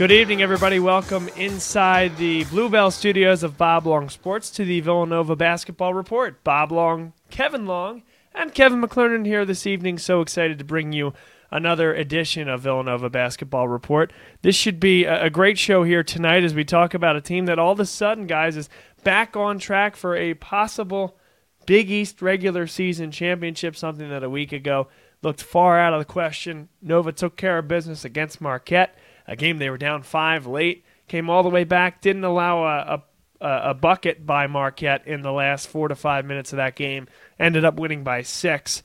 [0.00, 0.78] Good evening, everybody.
[0.78, 6.42] Welcome inside the Bluebell studios of Bob Long Sports to the Villanova Basketball Report.
[6.42, 8.02] Bob Long, Kevin Long,
[8.34, 9.98] and Kevin McClernand here this evening.
[9.98, 11.12] So excited to bring you
[11.50, 14.10] another edition of Villanova Basketball Report.
[14.40, 17.58] This should be a great show here tonight as we talk about a team that
[17.58, 18.70] all of a sudden, guys, is
[19.04, 21.18] back on track for a possible
[21.66, 24.88] Big East regular season championship, something that a week ago
[25.20, 26.70] looked far out of the question.
[26.80, 28.96] Nova took care of business against Marquette
[29.30, 33.02] a game they were down five late, came all the way back, didn't allow a,
[33.40, 37.06] a, a bucket by Marquette in the last four to five minutes of that game,
[37.38, 38.82] ended up winning by six.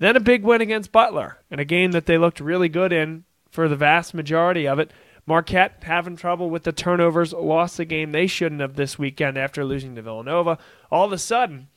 [0.00, 3.24] Then a big win against Butler in a game that they looked really good in
[3.50, 4.90] for the vast majority of it.
[5.26, 9.64] Marquette having trouble with the turnovers, lost the game they shouldn't have this weekend after
[9.64, 10.58] losing to Villanova.
[10.90, 11.68] All of a sudden,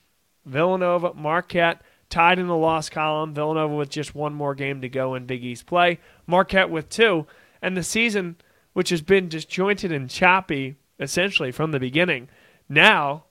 [0.45, 3.33] Villanova, Marquette tied in the loss column.
[3.33, 5.99] Villanova with just one more game to go in Big East play.
[6.25, 7.27] Marquette with two.
[7.61, 8.37] And the season,
[8.73, 12.29] which has been disjointed and choppy essentially from the beginning,
[12.69, 13.25] now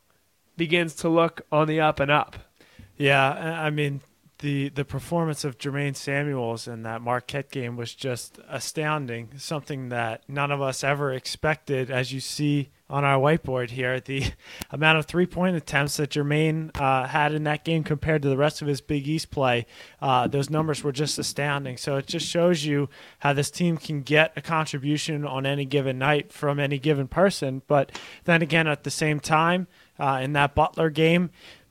[0.57, 2.37] begins to look on the up and up.
[2.97, 4.03] Yeah, I mean,
[4.41, 9.31] the the performance of Jermaine Samuels in that Marquette game was just astounding.
[9.37, 14.01] Something that none of us ever expected, as you see on our whiteboard here.
[14.01, 14.25] The
[14.71, 18.37] amount of three point attempts that Jermaine uh, had in that game compared to the
[18.37, 19.67] rest of his Big East play,
[20.03, 21.77] uh, those numbers were just astounding.
[21.77, 22.89] So it just shows you
[23.21, 27.63] how this team can get a contribution on any given night from any given person.
[27.67, 31.31] But then again, at the same time, uh, in that Butler game,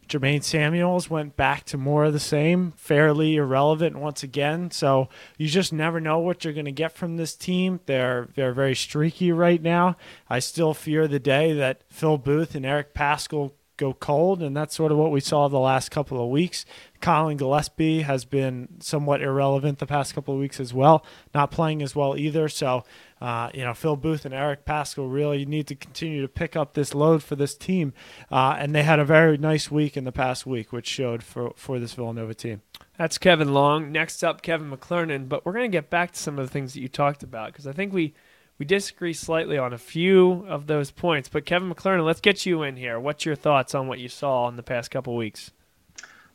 [0.09, 4.71] Jermaine Samuels went back to more of the same, fairly irrelevant once again.
[4.71, 5.07] So
[5.37, 7.79] you just never know what you're going to get from this team.
[7.85, 9.97] They're they're very streaky right now.
[10.27, 14.75] I still fear the day that Phil Booth and Eric Paschall go cold, and that's
[14.75, 16.65] sort of what we saw the last couple of weeks.
[17.01, 21.81] Collin Gillespie has been somewhat irrelevant the past couple of weeks as well, not playing
[21.81, 22.49] as well either.
[22.49, 22.83] So,
[23.21, 26.73] uh, you know, Phil Booth and Eric Paschall really need to continue to pick up
[26.73, 27.93] this load for this team.
[28.31, 31.53] Uh, and they had a very nice week in the past week, which showed for,
[31.55, 32.61] for this Villanova team.
[32.97, 33.91] That's Kevin Long.
[33.91, 35.29] Next up, Kevin McClernand.
[35.29, 37.51] But we're going to get back to some of the things that you talked about
[37.51, 38.13] because I think we–
[38.59, 41.29] we disagree slightly on a few of those points.
[41.29, 42.99] But Kevin McClernand, let's get you in here.
[42.99, 45.51] What's your thoughts on what you saw in the past couple weeks?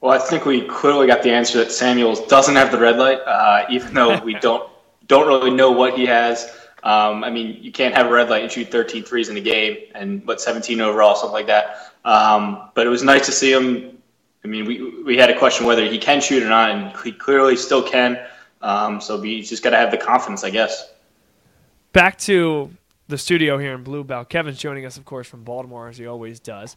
[0.00, 3.20] Well, I think we clearly got the answer that Samuels doesn't have the red light,
[3.20, 4.68] uh, even though we don't
[5.06, 6.50] don't really know what he has.
[6.84, 9.40] Um, I mean, you can't have a red light and shoot 13 threes in a
[9.40, 11.92] game and what 17 overall, something like that.
[12.04, 13.98] Um, but it was nice to see him.
[14.44, 17.10] I mean, we we had a question whether he can shoot or not, and he
[17.12, 18.18] clearly still can.
[18.60, 20.94] Um, so we just got to have the confidence, I guess
[21.94, 22.70] back to
[23.08, 24.26] the studio here in Bluebell.
[24.26, 26.76] Kevin's joining us, of course, from Baltimore, as he always does.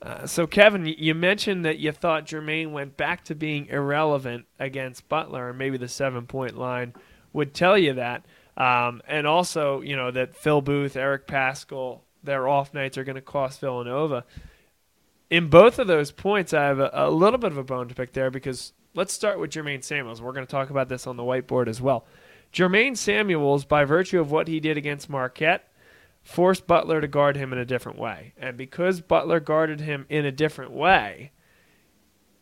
[0.00, 5.08] Uh, so, Kevin, you mentioned that you thought Jermaine went back to being irrelevant against
[5.08, 6.94] Butler, and maybe the seven point line
[7.32, 8.24] would tell you that.
[8.58, 13.16] Um, and also, you know, that Phil Booth, Eric Paschall, their off nights are going
[13.16, 14.24] to cost Villanova.
[15.30, 17.94] In both of those points, I have a, a little bit of a bone to
[17.94, 20.20] pick there because let's start with Jermaine Samuels.
[20.20, 22.04] We're going to talk about this on the whiteboard as well.
[22.52, 25.70] Jermaine Samuels, by virtue of what he did against Marquette,
[26.22, 28.32] forced Butler to guard him in a different way.
[28.38, 31.30] And because Butler guarded him in a different way,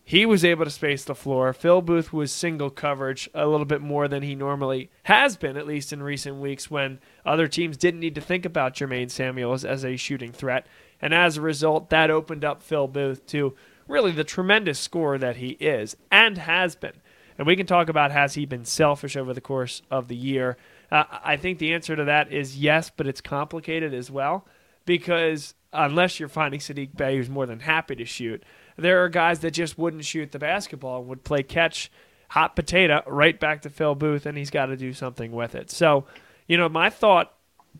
[0.08, 1.52] he was able to space the floor.
[1.52, 5.66] Phil Booth was single coverage a little bit more than he normally has been, at
[5.66, 9.84] least in recent weeks, when other teams didn't need to think about Jermaine Samuels as
[9.84, 10.68] a shooting threat.
[11.02, 13.56] And as a result, that opened up Phil Booth to
[13.88, 17.02] really the tremendous scorer that he is and has been.
[17.36, 20.56] And we can talk about has he been selfish over the course of the year.
[20.88, 24.46] Uh, I think the answer to that is yes, but it's complicated as well
[24.84, 28.44] because unless you're finding Saddiq Bey, who's more than happy to shoot,
[28.76, 31.90] there are guys that just wouldn't shoot the basketball would play catch
[32.28, 35.70] hot potato right back to Phil Booth, and he's got to do something with it.
[35.70, 36.06] So,
[36.46, 37.32] you know, my thought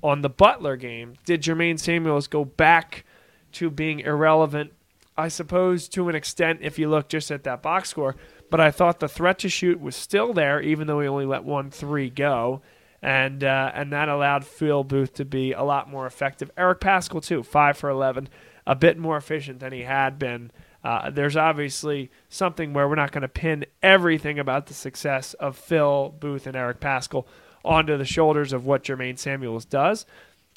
[0.02, 3.04] on the Butler game did Jermaine Samuels go back
[3.52, 4.72] to being irrelevant?
[5.18, 8.16] I suppose to an extent, if you look just at that box score
[8.50, 11.44] but I thought the threat to shoot was still there, even though he only let
[11.44, 12.62] one three go.
[13.02, 16.50] And uh, and that allowed Phil Booth to be a lot more effective.
[16.56, 18.28] Eric Paschall too, five for eleven,
[18.66, 20.50] a bit more efficient than he had been.
[20.86, 25.56] Uh, there's obviously something where we're not going to pin everything about the success of
[25.56, 27.26] Phil Booth and Eric Paschall
[27.64, 30.06] onto the shoulders of what Jermaine Samuels does.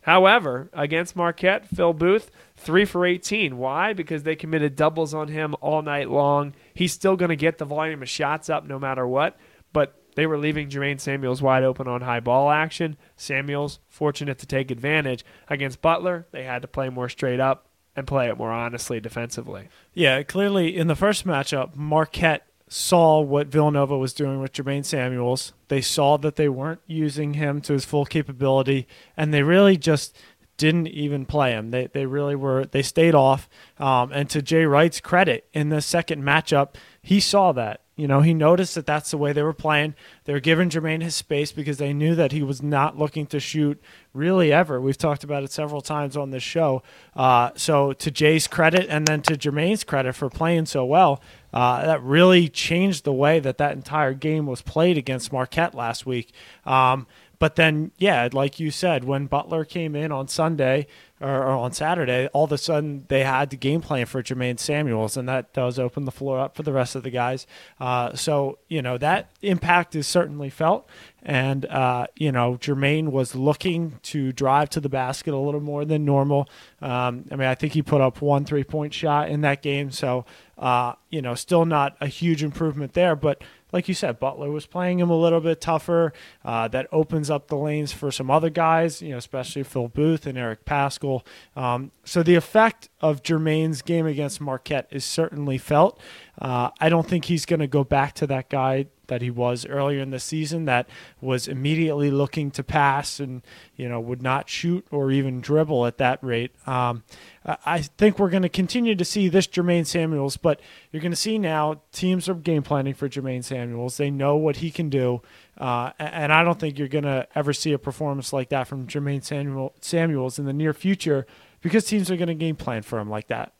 [0.03, 3.57] However, against Marquette, Phil Booth, 3 for 18.
[3.57, 3.93] Why?
[3.93, 6.53] Because they committed doubles on him all night long.
[6.75, 9.35] He's still going to get the volume of shots up no matter what,
[9.73, 12.97] but they were leaving Jermaine Samuels wide open on high ball action.
[13.15, 15.25] Samuels, fortunate to take advantage.
[15.47, 19.69] Against Butler, they had to play more straight up and play it more honestly defensively.
[19.93, 25.53] Yeah, clearly in the first matchup, Marquette saw what Villanova was doing with Jermaine Samuels.
[25.67, 28.87] They saw that they weren't using him to his full capability,
[29.17, 30.15] and they really just
[30.57, 31.71] didn't even play him.
[31.71, 33.49] They they really were they stayed off.
[33.79, 37.81] Um, and to Jay Wright's credit, in the second matchup, he saw that.
[37.99, 39.93] You know, he noticed that that's the way they were playing.
[40.23, 43.41] They were giving Jermaine his space because they knew that he was not looking to
[43.41, 43.81] shoot
[44.13, 44.79] really ever.
[44.79, 46.81] We've talked about it several times on this show.
[47.13, 51.21] Uh, so to Jay's credit, and then to Jermaine's credit for playing so well,
[51.53, 56.05] uh, that really changed the way that that entire game was played against Marquette last
[56.05, 56.31] week.
[56.65, 57.05] Um,
[57.37, 60.87] but then, yeah, like you said, when Butler came in on Sunday
[61.21, 64.59] or, or, on Saturday, all of a sudden they had the game plan for Jermaine
[64.59, 67.45] Samuels, and that does open the floor up for the rest of the guys.
[67.79, 70.87] Uh, so, you know, that impact is certainly felt.
[71.21, 75.83] And, uh, you know, Jermaine was looking to drive to the basket a little more
[75.83, 76.47] than normal.
[76.81, 79.91] Um, I mean, I think he put up one three point shot in that game.
[79.91, 80.25] So,
[80.57, 84.65] uh, you know, still not a huge improvement there, but like you said, Butler was
[84.65, 86.13] playing him a little bit tougher.
[86.43, 90.25] Uh, that opens up the lanes for some other guys, you know, especially Phil Booth
[90.25, 91.25] and Eric Paschall.
[91.55, 95.99] Um, so the effect of Jermaine's game against Marquette is certainly felt.
[96.39, 99.65] Uh, I don't think he's going to go back to that guy that he was
[99.65, 100.89] earlier in the season that
[101.21, 103.41] was immediately looking to pass and
[103.75, 106.51] you know would not shoot or even dribble at that rate.
[106.67, 107.03] Um,
[107.45, 110.61] I think we're going to continue to see this Jermaine Samuels, but
[110.91, 113.97] you're going to see now teams are game planning for Jermaine Samuels.
[113.97, 115.21] They know what he can do,
[115.57, 118.87] uh, and I don't think you're going to ever see a performance like that from
[118.87, 121.25] Jermaine Samuel, Samuels in the near future
[121.61, 123.53] because teams are going to game plan for him like that.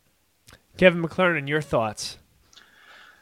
[0.78, 2.19] Kevin McClernand, your thoughts?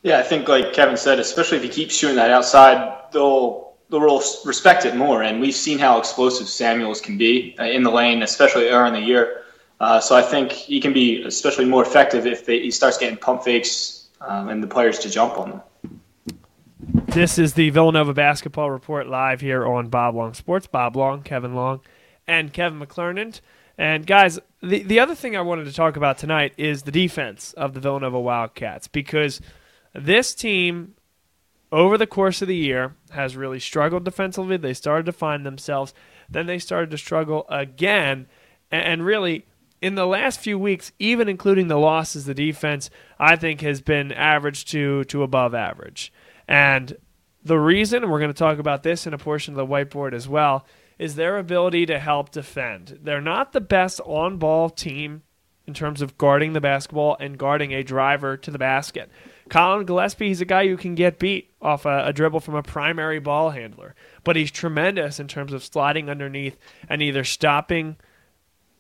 [0.04, 4.22] Yeah, I think like Kevin said, especially if he keeps shooting that outside, they'll they'll
[4.46, 5.24] respect it more.
[5.24, 8.94] And we've seen how explosive Samuels can be uh, in the lane, especially early in
[8.94, 9.44] the year.
[9.80, 13.18] Uh, so I think he can be especially more effective if they, he starts getting
[13.18, 15.62] pump fakes um, and the players to jump on them.
[17.08, 20.68] This is the Villanova basketball report live here on Bob Long Sports.
[20.68, 21.82] Bob Long, Kevin Long,
[22.28, 23.42] and Kevin McClernand.
[23.78, 27.54] And guys, the the other thing I wanted to talk about tonight is the defense
[27.54, 29.40] of the Villanova Wildcats because
[29.98, 30.94] this team
[31.72, 34.58] over the course of the year has really struggled defensively.
[34.58, 35.94] They started to find themselves,
[36.30, 38.28] then they started to struggle again,
[38.72, 39.46] and really
[39.82, 42.90] in the last few weeks, even including the losses, the defense
[43.20, 46.14] I think has been average to to above average.
[46.48, 46.96] And
[47.44, 50.14] the reason, and we're going to talk about this in a portion of the whiteboard
[50.14, 50.66] as well,
[51.00, 53.00] is their ability to help defend.
[53.02, 55.24] They're not the best on ball team
[55.68, 59.12] in terms of guarding the basketball and guarding a driver to the basket.
[59.50, 62.64] Collin Gillespie, he's a guy who can get beat off a, a, dribble from a
[62.64, 66.58] primary ball handler, but he's tremendous in terms of sliding underneath
[66.90, 67.98] and either stopping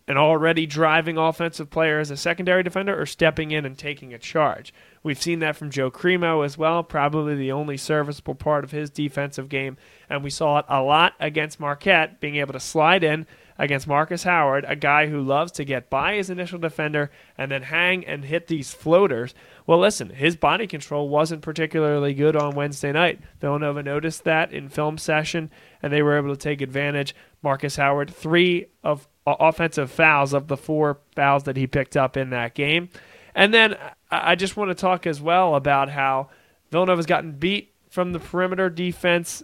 [0.07, 4.17] an already driving offensive player as a secondary defender or stepping in and taking a
[4.17, 4.73] charge.
[5.03, 8.89] We've seen that from Joe Cremo as well, probably the only serviceable part of his
[8.89, 9.75] defensive game.
[10.09, 14.23] And we saw it a lot against Marquette, being able to slide in against Marcus
[14.23, 18.25] Howard, a guy who loves to get by his initial defender and then hang and
[18.25, 19.33] hit these floaters.
[19.65, 23.19] Well, listen, his body control wasn't particularly good on Wednesday night.
[23.39, 25.49] Villanova noticed that in film session,
[25.81, 27.15] and they were able to take advantage.
[27.41, 32.15] Marcus Howard, three of uh, offensive fouls of the four fouls that he picked up
[32.15, 32.89] in that game.
[33.33, 36.29] And then uh, I just want to talk as well about how
[36.71, 39.43] Villanova's gotten beat from the perimeter defense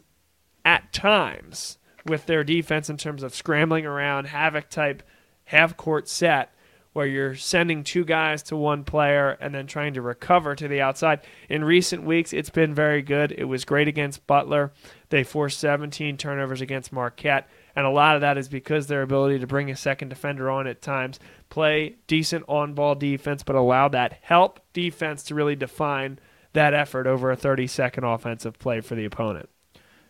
[0.65, 5.03] at times with their defense in terms of scrambling around, havoc type
[5.45, 6.53] half court set
[6.93, 10.79] where you're sending two guys to one player and then trying to recover to the
[10.79, 11.19] outside.
[11.49, 13.31] In recent weeks, it's been very good.
[13.31, 14.71] It was great against Butler.
[15.09, 17.49] They forced 17 turnovers against Marquette.
[17.75, 20.67] And a lot of that is because their ability to bring a second defender on
[20.67, 21.19] at times,
[21.49, 26.19] play decent on ball defense, but allow that help defense to really define
[26.53, 29.49] that effort over a 30 second offensive play for the opponent.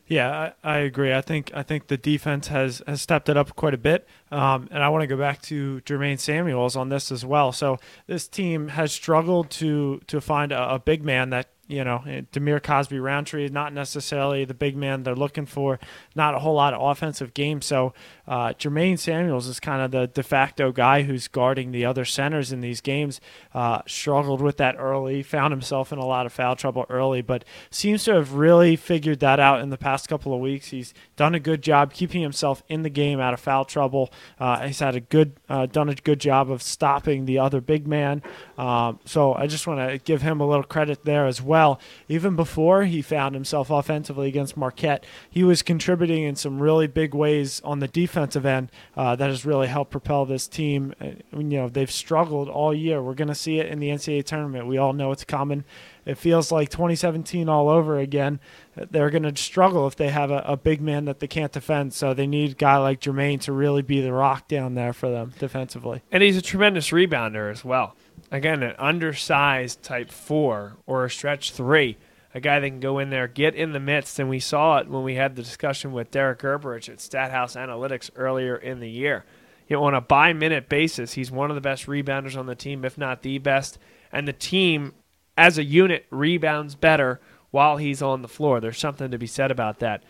[0.07, 1.13] Yeah, I, I, agree.
[1.13, 4.67] I think I think the defense has, has stepped it up quite a bit, um,
[4.69, 7.51] and I want to go back to Jermaine Samuels on this as well.
[7.53, 12.03] So this team has struggled to to find a, a big man that you know,
[12.31, 15.79] Dhamir Cosby Roundtree is not necessarily the big man they're looking for.
[16.15, 17.61] Not a whole lot of offensive game.
[17.63, 17.93] So
[18.27, 22.51] uh, Jermaine Samuels is kind of the de facto guy who's guarding the other centers
[22.51, 23.19] in these games.
[23.55, 27.43] Uh, struggled with that early, found himself in a lot of foul trouble early, but
[27.71, 30.67] seems to have really figured that out in the past couple of weeks.
[30.67, 34.13] He's done a good job keeping himself in the game out of foul trouble.
[34.39, 37.87] Uh, he's had a good, uh, done a good job of stopping the other big
[37.87, 38.21] man.
[38.59, 41.79] Um, so I just want to give him a little credit there as well well.
[42.09, 47.13] Even before he found himself offensively against Marquette, he was contributing in some really big
[47.13, 50.93] ways on the defensive end uh, that has really helped propel this team.
[50.99, 53.01] Uh, you know, they've struggled all year.
[53.01, 54.67] We're going to see it in the NCAA tournament.
[54.67, 55.63] We all know it's coming.
[56.05, 58.41] It feels like 2017 all over again.
[58.75, 61.93] They're going to struggle if they have a, a, big man that they can't defend.
[61.93, 65.09] So they need a guy like Jermaine to really be the rock down there for
[65.09, 66.01] them defensively.
[66.11, 67.95] And he's a tremendous rebounder as well.
[68.31, 71.97] Again, an undersized type four or a stretch three,
[72.33, 74.17] a guy that can go in there, get in the midst.
[74.19, 78.09] And we saw it when we had the discussion with Derek Gerberich at Stathouse Analytics
[78.15, 79.23] earlier in the year.
[79.67, 82.55] You know, on a by minute basis, he's one of the best rebounders on the
[82.55, 83.77] team, if not the best.
[84.11, 84.93] And the team
[85.37, 87.19] as a unit rebounds better
[87.51, 88.59] while he's on the floor.
[88.59, 90.03] There's something to be said about that.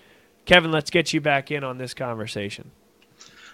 [0.45, 2.71] Kevin, let's get you back in on this conversation.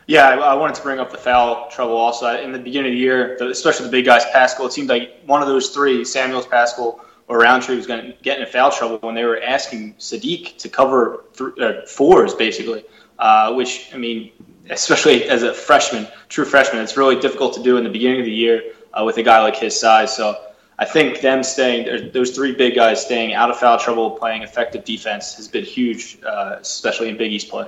[0.09, 2.35] Yeah, I, wanted to bring up the foul trouble also.
[2.41, 5.43] In the beginning of the year, especially the big guys, Paschall, it seemed like one
[5.43, 9.13] of those three, Samuels, Paschall, or Roundtree, was going to get in foul trouble when
[9.13, 12.85] they were asking Saddiq to cover th- uh, fours, basically,
[13.19, 14.31] uh, which, I mean,
[14.71, 18.25] especially as a freshman, true freshman, it's really difficult to do in the beginning of
[18.25, 18.63] the year
[18.95, 20.15] uh, with a guy like his size.
[20.15, 20.43] So
[20.79, 24.85] I think them staying, those three big guys staying out of foul trouble, playing effective
[24.85, 27.67] defense has been huge, uh, especially in Big East play.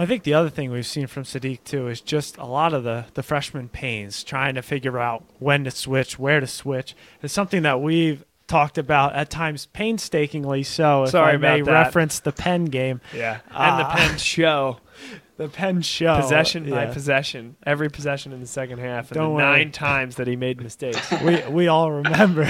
[0.00, 2.84] I think the other thing we've seen from Saddiq too is just a lot of
[2.84, 6.96] the the freshman pains, trying to figure out when to switch, where to switch.
[7.22, 10.62] It's something that we've talked about at times painstakingly.
[10.62, 11.70] So, if Sorry I may that.
[11.70, 14.78] reference the Penn game, yeah, and uh, the Penn show
[15.36, 16.18] the Penn show.
[16.18, 16.86] Possession yeah.
[16.86, 17.56] by possession.
[17.66, 19.10] Every possession in the second half.
[19.10, 21.10] And Don't the nine times that he made mistakes.
[21.22, 22.46] we we all remember.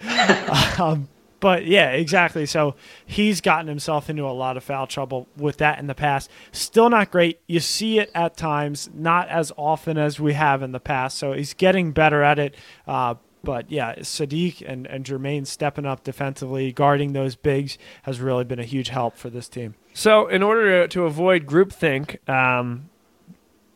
[0.78, 1.08] um,
[1.44, 2.46] but yeah, exactly.
[2.46, 2.74] So
[3.04, 6.30] he's gotten himself into a lot of foul trouble with that in the past.
[6.52, 7.38] Still not great.
[7.46, 11.18] You see it at times, not as often as we have in the past.
[11.18, 12.54] So he's getting better at it.
[12.86, 18.44] Uh, but yeah, Saddiq and, and Jermaine stepping up defensively, guarding those bigs has really
[18.44, 19.74] been a huge help for this team.
[19.92, 22.88] So, in order to, to avoid groupthink, um,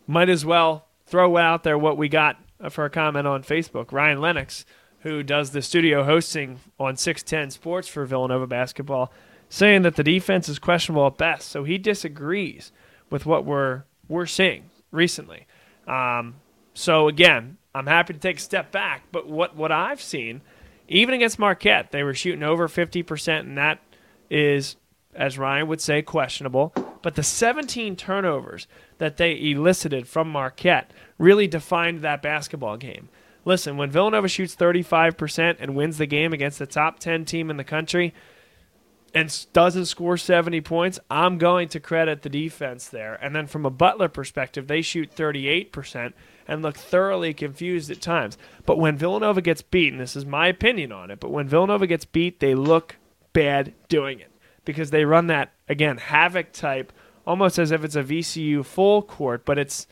[0.06, 2.38] might as well throw out there what we got
[2.70, 3.92] for a comment on Facebook.
[3.92, 4.64] Ryan Lennox,
[5.00, 9.12] who does the studio hosting on 610 Sports for Villanova basketball,
[9.48, 11.48] saying that the defense is questionable at best.
[11.48, 12.72] So he disagrees
[13.10, 15.46] with what we're we're seeing recently.
[15.86, 16.36] Um,
[16.74, 20.40] so again, I'm happy to take a step back, but what what I've seen,
[20.88, 23.80] even against Marquette, they were shooting over 50%, and that
[24.30, 24.76] is
[25.18, 26.72] as Ryan would say, questionable.
[27.02, 28.66] But the 17 turnovers
[28.98, 33.08] that they elicited from Marquette really defined that basketball game.
[33.48, 37.56] Listen, when Villanova shoots 35% and wins the game against the top 10 team in
[37.56, 38.12] the country
[39.14, 43.14] and doesn't score 70 points, I'm going to credit the defense there.
[43.14, 46.12] And then from a Butler perspective, they shoot 38%
[46.46, 48.36] and look thoroughly confused at times.
[48.66, 52.04] But when Villanova gets beaten, this is my opinion on it, but when Villanova gets
[52.04, 52.96] beat, they look
[53.32, 54.30] bad doing it
[54.66, 56.92] because they run that again havoc type,
[57.26, 59.86] almost as if it's a VCU full court, but it's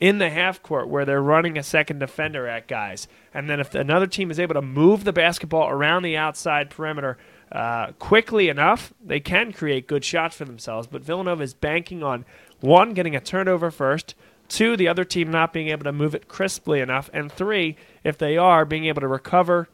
[0.00, 3.06] in the half court where they're running a second defender at guys.
[3.34, 7.18] And then if another team is able to move the basketball around the outside perimeter
[7.52, 10.86] uh, quickly enough, they can create good shots for themselves.
[10.86, 12.24] But Villanova is banking on
[12.60, 14.14] one, getting a turnover first,
[14.48, 18.16] two, the other team not being able to move it crisply enough, and three, if
[18.16, 19.68] they are, being able to recover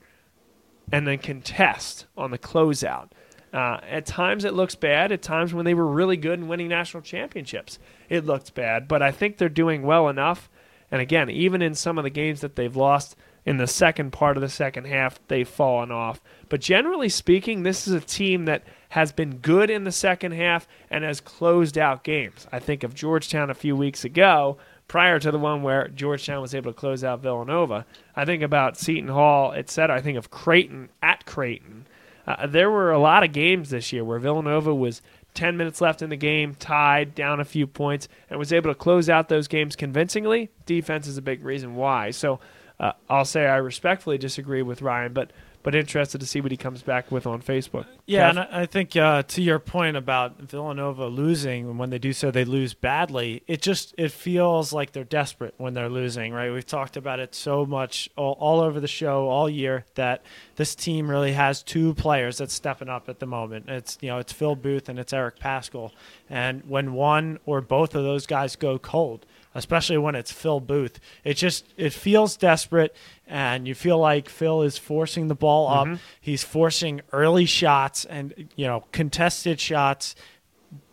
[0.92, 3.10] and then contest on the closeout.
[3.56, 5.10] Uh, at times it looks bad.
[5.10, 7.78] At times when they were really good and winning national championships,
[8.10, 8.86] it looked bad.
[8.86, 10.50] But I think they're doing well enough.
[10.90, 14.36] And again, even in some of the games that they've lost in the second part
[14.36, 16.20] of the second half, they've fallen off.
[16.50, 20.68] But generally speaking, this is a team that has been good in the second half
[20.90, 22.46] and has closed out games.
[22.52, 26.54] I think of Georgetown a few weeks ago, prior to the one where Georgetown was
[26.54, 27.86] able to close out Villanova.
[28.14, 29.96] I think about Seton Hall, etc.
[29.96, 31.86] I think of Creighton at Creighton
[32.26, 35.00] uh, there were a lot of games this year where Villanova was
[35.34, 38.74] 10 minutes left in the game, tied, down a few points, and was able to
[38.74, 40.50] close out those games convincingly.
[40.64, 42.10] Defense is a big reason why.
[42.10, 42.40] So
[42.80, 45.30] uh, I'll say I respectfully disagree with Ryan, but
[45.66, 47.86] but interested to see what he comes back with on Facebook.
[48.06, 48.30] Yeah, Kev?
[48.30, 52.44] and I think uh, to your point about Villanova losing, when they do so, they
[52.44, 53.42] lose badly.
[53.48, 56.52] It just it feels like they're desperate when they're losing, right?
[56.52, 60.22] We've talked about it so much all, all over the show all year that
[60.54, 63.68] this team really has two players that's stepping up at the moment.
[63.68, 65.90] It's you know it's Phil Booth and it's Eric Paschall,
[66.30, 71.00] and when one or both of those guys go cold especially when it's Phil Booth.
[71.24, 72.94] It just it feels desperate,
[73.26, 75.86] and you feel like Phil is forcing the ball up.
[75.86, 75.96] Mm-hmm.
[76.20, 80.14] He's forcing early shots and you know contested shots.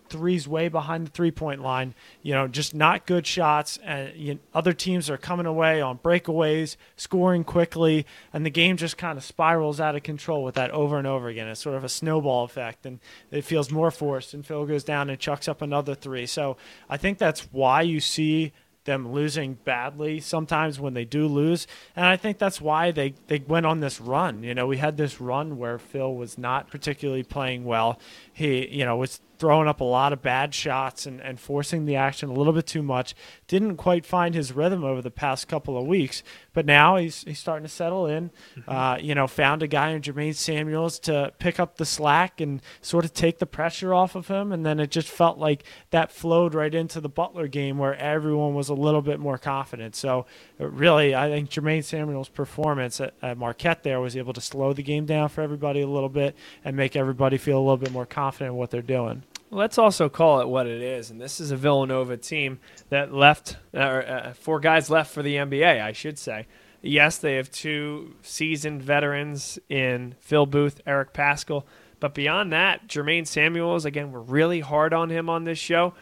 [0.10, 1.96] threes way behind the three point line.
[2.22, 3.80] You know, just not good shots.
[3.84, 8.78] And you know, other teams are coming away on breakaways, scoring quickly, and the game
[8.78, 11.48] just kind of spirals out of control with that over and over again.
[11.48, 13.00] It's sort of a snowball effect, and
[13.32, 14.34] it feels more forced.
[14.36, 16.28] And Phil goes down and chucks up another three.
[16.28, 16.58] So
[16.90, 18.54] I think that's why you see
[18.86, 21.68] them losing badly sometimes when they do lose.
[21.96, 24.44] And I think that's why they, they went on this run.
[24.44, 28.00] You know, we had this run where Phil was not particularly playing well.
[28.32, 31.96] He, you know, was throwing up a lot of bad shots and, and forcing the
[31.96, 33.16] action a little bit too much.
[33.48, 36.24] Didn't quite find his rhythm over the past couple of weeks,
[36.54, 38.32] but now he's he's starting to settle in.
[38.58, 38.70] Mm-hmm.
[38.70, 42.62] Uh, you know, found a guy in Jermaine Samuels to pick up the slack and
[42.82, 46.12] sort of take the pressure off of him, and then it just felt like that
[46.12, 49.96] flowed right into the Butler game where everyone was a little bit more confident.
[49.96, 50.26] So
[50.60, 54.74] uh, really, I think Jermaine Samuels' performance at, at Marquette there was able to slow
[54.74, 57.92] the game down for everybody a little bit and make everybody feel a little bit
[57.92, 59.24] more confident in what they're doing.
[59.54, 63.58] Let's also call it what it is, and this is a Villanova team that left,
[63.72, 66.48] uh, uh, four guys left for the NBA, I should say.
[66.82, 71.66] Yes, they have two seasoned veterans in Phil Booth, Eric Paschall,
[72.00, 75.94] but beyond that, Jermaine Samuels, again, we're really hard on him on this show,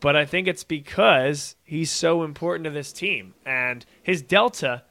[0.00, 4.82] but I think it's because he's so important to this team, and his delta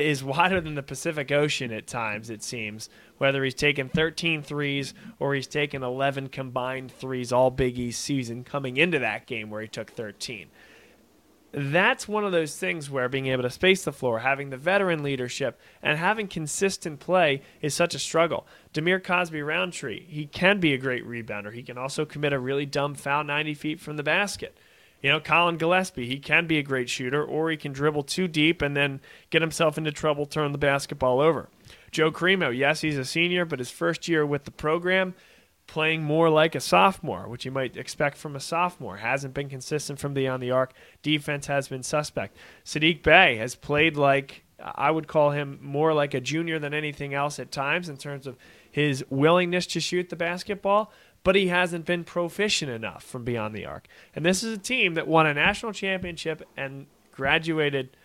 [0.00, 4.94] is wider than the Pacific Ocean at times, it seems, whether he's taken 13 threes
[5.18, 9.60] or he's taken 11 combined threes all Big East season coming into that game where
[9.60, 10.48] he took 13.
[11.54, 15.02] That's one of those things where being able to space the floor, having the veteran
[15.02, 18.46] leadership, and having consistent play is such a struggle.
[18.72, 21.52] Dhamir Cosby Roundtree, he can be a great rebounder.
[21.52, 24.56] He can also commit a really dumb foul 90 feet from the basket.
[25.02, 28.28] You know, Collin Gillespie, he can be a great shooter, or he can dribble too
[28.28, 31.48] deep and then get himself into trouble, turn the basketball over.
[31.90, 35.14] Joe Cremo, yes, he's a senior, but his first year with the program,
[35.66, 38.98] playing more like a sophomore, which you might expect from a sophomore.
[38.98, 40.72] Hasn't been consistent from beyond the arc.
[41.02, 42.36] Defense has been suspect.
[42.64, 47.14] Saddiq Bey has played like I would call him more like a junior than anything
[47.14, 48.36] else at times in terms of
[48.70, 50.92] his willingness to shoot the basketball,
[51.24, 53.86] but he hasn't been proficient enough from beyond the arc.
[54.14, 57.96] And this is a team that won a national championship and graduated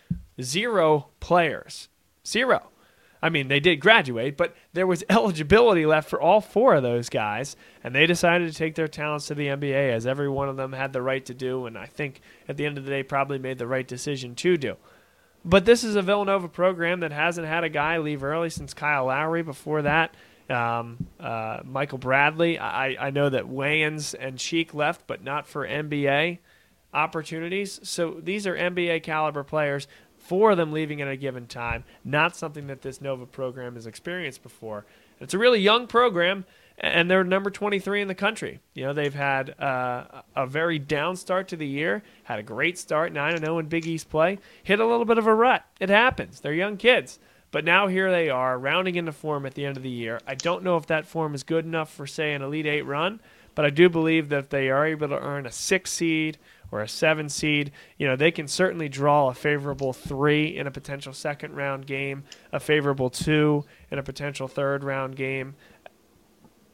[0.42, 1.90] zero players.
[2.26, 2.70] Zero.
[3.22, 7.10] I mean, they did graduate, but there was eligibility left for all four of those
[7.10, 10.58] guys, and they decided to take their talents to the NBA, as every one of
[10.58, 13.04] them had the right to do, and I think at the end of the day,
[13.04, 14.78] probably made the right decision to do.
[15.44, 19.06] But this is a Villanova program that hasn't had a guy leave early since Kyle
[19.06, 19.44] Lowry.
[19.44, 20.14] Before that,
[20.50, 22.60] um, uh, Michael Bradley.
[22.60, 26.40] I, I know that Wayns and Cheek left, but not for NBA
[26.94, 27.80] opportunities.
[27.84, 29.88] So these are NBA caliber players.
[30.18, 31.84] Four of them leaving at a given time.
[32.04, 34.86] Not something that this Nova program has experienced before.
[35.20, 36.46] It's a really young program,
[36.78, 38.60] and they're number 23 in the country.
[38.74, 42.78] You know, they've had uh, a very down start to the year, had a great
[42.78, 45.66] start, 9 0 in Big East play, hit a little bit of a rut.
[45.80, 46.40] It happens.
[46.40, 47.20] They're young kids.
[47.52, 50.20] But now here they are, rounding into form at the end of the year.
[50.28, 53.22] I don't know if that form is good enough for, say, an Elite Eight run,
[53.56, 56.38] but I do believe that if they are able to earn a six seed
[56.72, 60.72] or a seven seed, you know, they can certainly draw a favorable three in a
[60.72, 65.56] potential second round game, a favorable two in a potential third round game.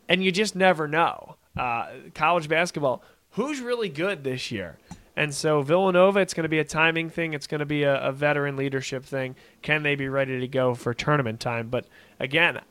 [0.10, 1.38] And you just never know.
[1.56, 4.78] Uh, college basketball, who's really good this year?
[5.16, 7.34] And so Villanova, it's going to be a timing thing.
[7.34, 9.36] It's going to be a, a, veteran leadership thing.
[9.62, 11.70] Can they be ready to go for tournament time?
[11.70, 11.86] But
[12.20, 12.62] again,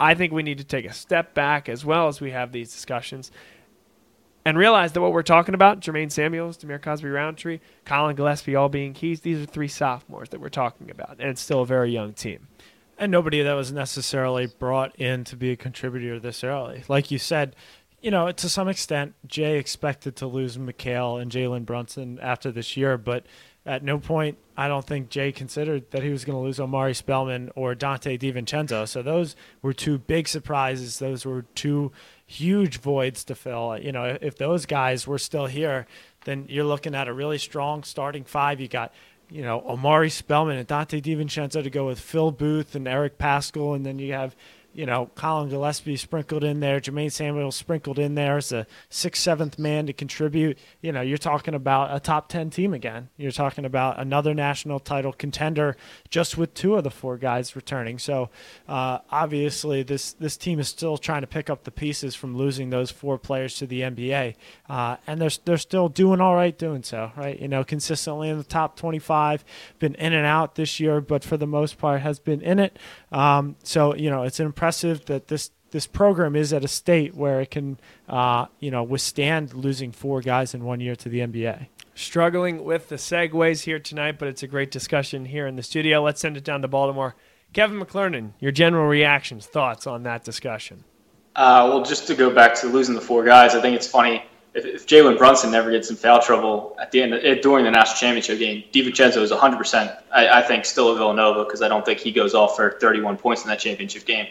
[0.00, 2.72] I think we need to take a step back as well as we have these
[2.72, 3.30] discussions
[4.44, 8.68] and realize that what we're talking about, Jermaine Samuels, Dhamir Cosby Roundtree, Collin Gillespie all
[8.68, 11.16] being keys, these are three sophomores that we're talking about.
[11.18, 12.48] And it's still a very young team.
[12.98, 16.84] And nobody that was necessarily brought in to be a contributor this early.
[16.88, 17.56] Like you said,
[18.04, 22.76] you know, to some extent, Jay expected to lose Mikal and Jalen Brunson after this
[22.76, 23.24] year, but
[23.64, 26.92] at no point I don't think Jay considered that he was going to lose Omari
[26.92, 28.86] Spellman or Donte DiVincenzo.
[28.86, 30.98] So those were two big surprises.
[30.98, 31.92] Those were two
[32.26, 33.78] huge voids to fill.
[33.78, 35.86] You know, if those guys were still here,
[36.26, 38.60] then you're looking at a really strong starting five.
[38.60, 38.92] You got
[39.30, 43.74] you know, Omari Spellman and Donte DiVincenzo to go with Phil Booth and Eric Paschall,
[43.74, 44.36] and then you have
[44.74, 49.22] you know, Collin Gillespie sprinkled in there, Jermaine Samuel sprinkled in there as a sixth,
[49.22, 50.58] seventh man to contribute.
[50.82, 53.08] You know, you're talking about a top 10 team again.
[53.16, 55.76] You're talking about another national title contender
[56.10, 58.00] just with two of the four guys returning.
[58.00, 58.30] So
[58.68, 62.70] uh, obviously, this, this team is still trying to pick up the pieces from losing
[62.70, 64.34] those four players to the NBA.
[64.68, 67.38] Uh, and they're, they're still doing all right doing so, right?
[67.38, 69.44] You know, consistently in the top 25,
[69.78, 72.76] been in and out this year, but for the most part has been in it.
[73.12, 74.63] Um, so, you know, it's an impressive
[75.06, 79.52] that this this program is at a state where it can, uh, you know, withstand
[79.54, 81.66] losing four guys in one year to the NBA.
[81.96, 86.00] Struggling with the segues here tonight, but it's a great discussion here in the studio.
[86.00, 87.16] Let's send it down to Baltimore.
[87.52, 90.84] Kevin McClernand, your general reactions, thoughts on that discussion?
[91.34, 94.24] Uh, well, just to go back to losing the four guys, I think it's funny
[94.54, 97.64] if, if Jalen Brunson never gets in foul trouble at the end of, eh, during
[97.64, 99.56] the national championship game, DiVincenzo is 100.
[99.56, 102.78] percent I, I think still a Villanova because I don't think he goes off for
[102.80, 104.28] 31 points in that championship game.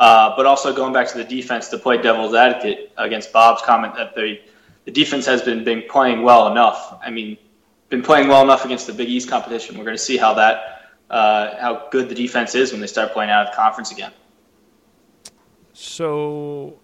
[0.00, 3.94] Uh, but also going back to the defense to play devil's advocate against Bob's comment
[3.96, 4.40] that the
[4.86, 6.98] the defense has been been playing well enough.
[7.02, 7.36] I mean,
[7.90, 9.76] been playing well enough against the Big East competition.
[9.76, 13.12] We're going to see how that uh, how good the defense is when they start
[13.12, 14.12] playing out of the conference again.
[15.74, 16.78] So,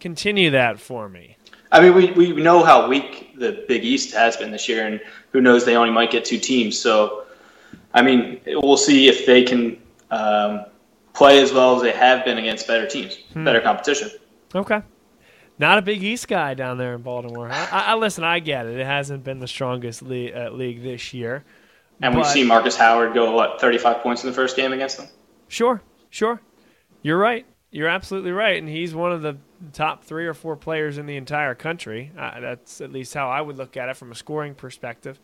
[0.00, 1.36] continue that for me.
[1.70, 5.00] I mean, we, we know how weak the Big East has been this year, and
[5.30, 6.76] who knows, they only might get two teams.
[6.76, 7.26] So,
[7.94, 10.64] I mean, we'll see if they can um,
[11.16, 13.44] play as well as they have been against better teams, hmm.
[13.44, 14.10] better competition.
[14.54, 14.82] Okay.
[15.58, 17.50] Not a Big East guy down there in Baltimore.
[17.50, 18.22] I, I listen.
[18.24, 18.78] I get it.
[18.78, 21.44] It hasn't been the strongest league, uh, league this year,
[22.02, 25.08] and we've seen Marcus Howard go what thirty-five points in the first game against them.
[25.48, 26.42] Sure, sure.
[27.00, 27.46] You're right.
[27.70, 29.38] You're absolutely right, and he's one of the
[29.72, 32.12] top three or four players in the entire country.
[32.18, 35.18] Uh, that's at least how I would look at it from a scoring perspective.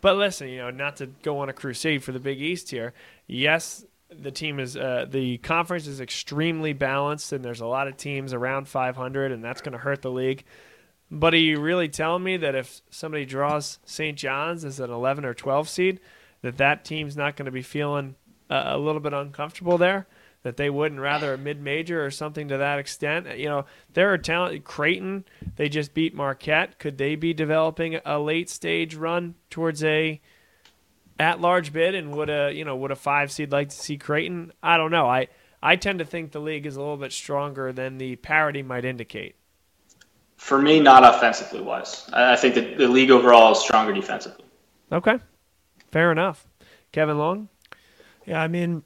[0.00, 2.94] But listen, you know, not to go on a crusade for the Big East here.
[3.26, 3.84] Yes,
[4.18, 8.32] the team is uh, the conference is extremely balanced, and there's a lot of teams
[8.32, 10.44] around 500, and that's going to hurt the league.
[11.10, 14.16] But are you really telling me that if somebody draws St.
[14.16, 16.00] John's as an 11 or 12 seed,
[16.42, 18.16] that that team's not going to be feeling
[18.50, 20.06] uh, a little bit uncomfortable there?
[20.42, 23.38] That they wouldn't rather a mid-major or something to that extent?
[23.38, 24.64] You know, there are talent.
[24.64, 25.24] Creighton,
[25.56, 26.78] they just beat Marquette.
[26.78, 30.20] Could they be developing a late-stage run towards a
[31.18, 33.96] at large bid, and would a you know would a five seed like to see
[33.96, 34.52] Creighton?
[34.62, 35.08] I don't know.
[35.08, 35.28] I
[35.62, 38.84] I tend to think the league is a little bit stronger than the parity might
[38.84, 39.36] indicate.
[40.36, 42.08] For me, not offensively wise.
[42.12, 44.44] I think that the league overall is stronger defensively.
[44.92, 45.18] Okay,
[45.90, 46.46] fair enough.
[46.92, 47.48] Kevin Long.
[48.26, 48.82] Yeah, I mean,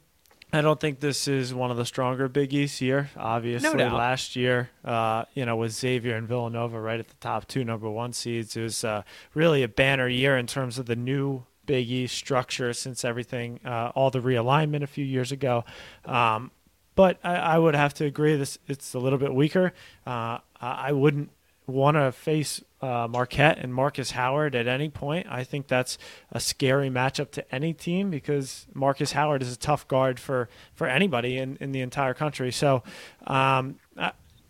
[0.51, 3.09] I don't think this is one of the stronger Big East year.
[3.15, 7.47] Obviously, no last year, uh, you know, with Xavier and Villanova right at the top
[7.47, 10.95] two number one seeds, it was uh, really a banner year in terms of the
[10.95, 15.63] new Big East structure since everything, uh, all the realignment a few years ago.
[16.03, 16.49] Um,
[16.95, 19.71] but I, I, would have to agree this it's a little bit weaker.
[20.03, 21.29] Uh, I wouldn't
[21.67, 25.27] want to face uh, Marquette and Marcus Howard at any point.
[25.29, 25.99] I think that's
[26.31, 30.87] a scary matchup to any team because Marcus Howard is a tough guard for, for
[30.87, 32.51] anybody in, in the entire country.
[32.51, 32.81] So,
[33.27, 33.75] um,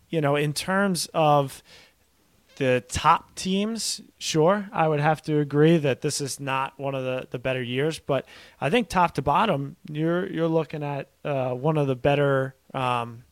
[0.10, 1.62] you know, in terms of
[2.60, 7.06] the top teams, sure, I would have to agree that this is not one of
[7.06, 8.00] the, the better years.
[8.00, 8.26] But
[8.60, 13.24] I think top to bottom, you're you're looking at uh, one of the better um,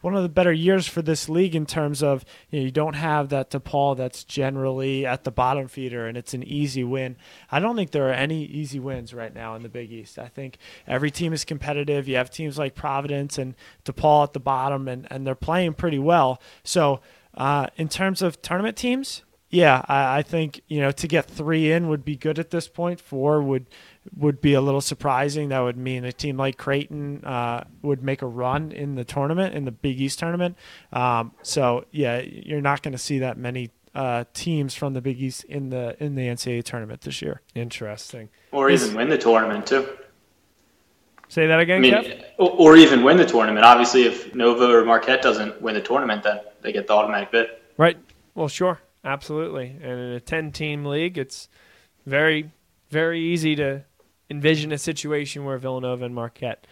[0.00, 2.94] one of the better years for this league in terms of you, know, you don't
[2.94, 7.16] have that DePaul that's generally at the bottom feeder and it's an easy win.
[7.50, 10.18] I don't think there are any easy wins right now in the Big East.
[10.18, 12.06] I think every team is competitive.
[12.06, 15.98] You have teams like Providence and DePaul at the bottom, and, and they're playing pretty
[15.98, 16.40] well.
[16.62, 17.00] So
[17.38, 21.72] uh, in terms of tournament teams, yeah, I, I, think you know to get three
[21.72, 23.00] in would be good at this point.
[23.00, 23.66] Four would
[24.14, 25.48] would be a little surprising.
[25.48, 29.54] That would mean a team like Creighton uh, would make a run in the tournament
[29.54, 30.58] in the Big East tournament.
[30.92, 35.22] Um, so yeah, you're not going to see that many uh, teams from the Big
[35.22, 37.40] East in the in the NCAA tournament this year.
[37.54, 38.28] Interesting.
[38.52, 39.88] Or even win the tournament too.
[41.28, 43.64] Say that again, I mean, Or even win the tournament.
[43.64, 47.48] Obviously, if Nova or Marquette doesn't win the tournament, then they get the automatic bid.
[47.76, 47.98] Right.
[48.34, 48.80] Well, sure.
[49.04, 49.76] Absolutely.
[49.82, 51.48] And in a 10 team league, it's
[52.06, 52.50] very,
[52.90, 53.84] very easy to
[54.30, 56.66] envision a situation where Villanova and Marquette,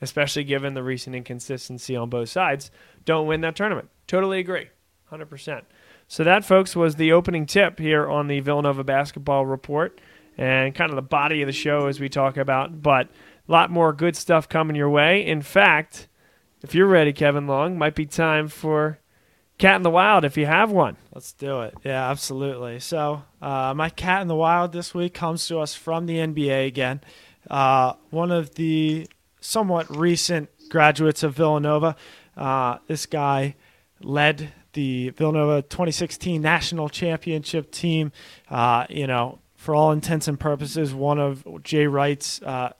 [0.00, 2.70] especially given the recent inconsistency on both sides,
[3.04, 3.90] don't win that tournament.
[4.06, 4.68] Totally agree.
[5.12, 5.62] 100%.
[6.08, 10.00] So, that, folks, was the opening tip here on the Villanova basketball report
[10.36, 12.82] and kind of the body of the show as we talk about.
[12.82, 13.08] But
[13.52, 15.24] lot more good stuff coming your way.
[15.26, 16.08] In fact,
[16.62, 18.98] if you're ready, Kevin Long, might be time for
[19.58, 20.96] Cat in the Wild if you have one.
[21.14, 21.74] Let's do it.
[21.84, 22.80] Yeah, absolutely.
[22.80, 26.66] So, uh, my Cat in the Wild this week comes to us from the NBA
[26.66, 27.02] again.
[27.48, 29.06] Uh, one of the
[29.40, 31.96] somewhat recent graduates of Villanova.
[32.36, 33.56] Uh, this guy
[34.00, 38.12] led the Villanova 2016 national championship team.
[38.48, 42.72] Uh, you know, for all intents and purposes, one of Jay Wright's uh,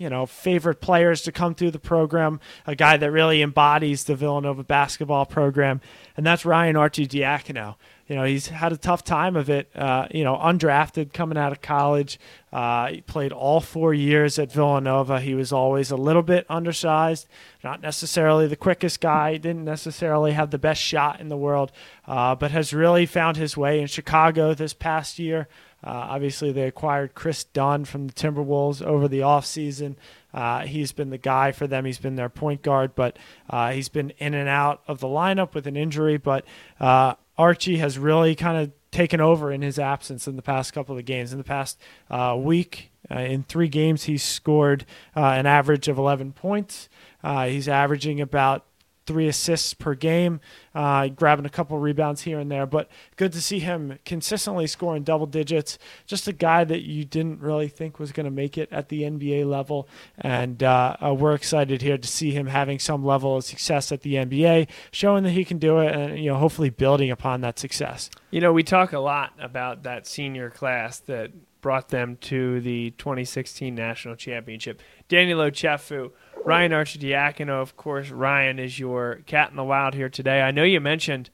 [0.00, 4.16] you know favorite players to come through the program, a guy that really embodies the
[4.16, 5.80] Villanova basketball program,
[6.16, 7.76] and that's Ryan Arcidiacono
[8.10, 9.70] you know he's had a tough time of it.
[9.72, 12.18] Uh, you know, undrafted coming out of college.
[12.52, 15.20] Uh, he played all four years at Villanova.
[15.20, 17.28] He was always a little bit undersized,
[17.62, 19.36] not necessarily the quickest guy.
[19.36, 21.70] Didn't necessarily have the best shot in the world,
[22.08, 25.46] uh, but has really found his way in Chicago this past year.
[25.82, 29.96] Uh, obviously, they acquired Kris Dunn from the Timberwolves over the offseason.
[30.32, 31.84] Uh, he's been the guy for them.
[31.84, 35.54] He's been their point guard, but uh, he's been in and out of the lineup
[35.54, 36.18] with an injury.
[36.18, 36.44] But
[36.78, 40.98] uh, Archie has really kind of taken over in his absence in the past couple
[40.98, 41.32] of games.
[41.32, 44.84] In the past uh, week, uh, in three games, he's scored
[45.16, 46.88] uh, an average of 11 points.
[47.22, 48.66] He's averaging about
[49.06, 50.40] three assists per game,
[50.74, 52.66] uh, grabbing a couple rebounds here and there.
[52.66, 55.78] But good to see him consistently scoring double digits.
[56.06, 59.02] Just a guy that you didn't really think was going to make it at the
[59.02, 63.44] NBA level, and uh, uh, we're excited here to see him having some level of
[63.44, 67.10] success at the NBA, showing that he can do it, and you know hopefully building
[67.10, 68.10] upon that success.
[68.30, 72.90] You know, we talk a lot about that senior class that brought them to the
[72.92, 74.80] 2016 national championship.
[75.08, 76.10] Daniel Ochefu
[76.44, 78.10] Ryan Arcidiacono, of course.
[78.10, 80.40] Ryan is your cat in the wild here today.
[80.42, 81.30] I know you mentioned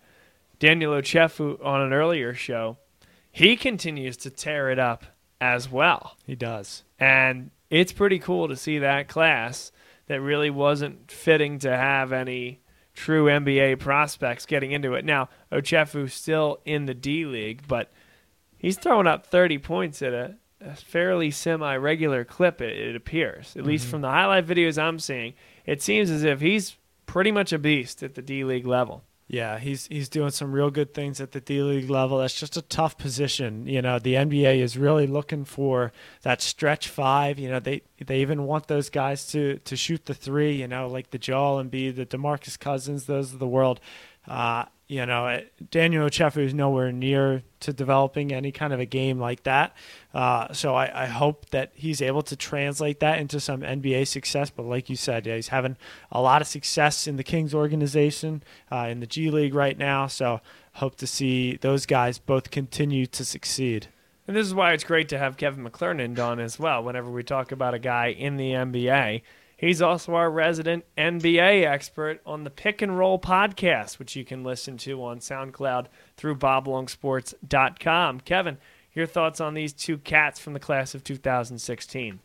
[0.59, 2.79] Daniel Ochefu on an earlier show.
[3.31, 5.05] He continues to tear it up
[5.41, 6.17] as well.
[6.25, 6.83] He does.
[6.99, 9.71] And it's pretty cool to see that class
[10.07, 12.61] that really wasn't fitting to have any
[12.95, 15.05] true NBA prospects getting into it.
[15.05, 17.93] Now, Ochefu's still in the D League, but
[18.67, 22.61] he's throwing up 30 points at a a fairly semi-regular clip.
[22.61, 23.69] It, it appears, at mm-hmm.
[23.69, 27.59] least from the highlight videos I'm seeing, it seems as if he's pretty much a
[27.59, 29.05] beast at the D League level.
[29.29, 32.19] Yeah, he's he's doing some real good things at the D League level.
[32.19, 33.67] That's just a tough position.
[33.67, 37.39] You know, the NBA is really looking for that stretch five.
[37.39, 40.55] You know, they they even want those guys to to shoot the three.
[40.55, 43.81] You know, like the Joel be the Demarcus Cousins, those of the world.
[44.27, 49.19] Uh, you know, Daniel Ochefu is nowhere near to developing any kind of a game
[49.19, 49.75] like that.
[50.15, 54.49] Uh, so I, I, hope that he's able to translate that into some NBA success.
[54.49, 55.77] But like you said, yeah, he's having
[56.13, 60.07] a lot of success in the Kings organization, uh, in the G League right now.
[60.07, 60.41] So
[60.75, 63.89] hope to see those guys both continue to succeed.
[64.29, 66.83] And this is why it's great to have Kevin McClernand on as well.
[66.83, 69.23] Whenever we talk about a guy in the NBA,
[69.57, 74.45] He's also our resident NBA expert on the Pick and Roll podcast, which you can
[74.45, 75.87] listen to on SoundCloud
[76.19, 78.21] through boblongsports.com.
[78.21, 78.59] Kevin,
[78.93, 82.21] your thoughts on these two cats from the class of 2016?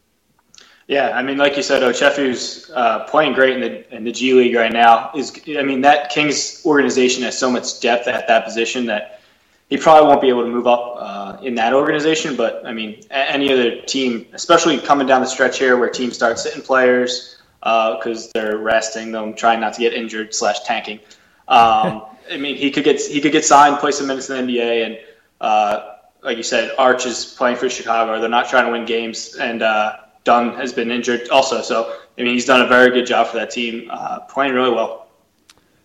[0.88, 4.34] Yeah, I mean, like you said, Ochefu's uh, playing great in the in the G
[4.34, 5.12] League right now.
[5.16, 9.22] Is I mean, that Kings organization has so much depth at that position that
[9.70, 12.36] he probably won't be able to move up uh, in that organization.
[12.36, 16.40] But I mean, any other team, especially coming down the stretch here, where teams start
[16.40, 21.00] sitting players because uh, they're resting them, trying not to get injured slash tanking.
[21.48, 24.54] Um, I mean, he could get he could get signed, play some minutes in the
[24.54, 25.00] NBA, and
[25.42, 28.22] uh, like you said, Arch is playing for Chicago.
[28.22, 31.62] They're not trying to win games, and uh, Dunn has been injured also.
[31.62, 34.72] So I mean, he's done a very good job for that team, uh, playing really
[34.72, 35.01] well.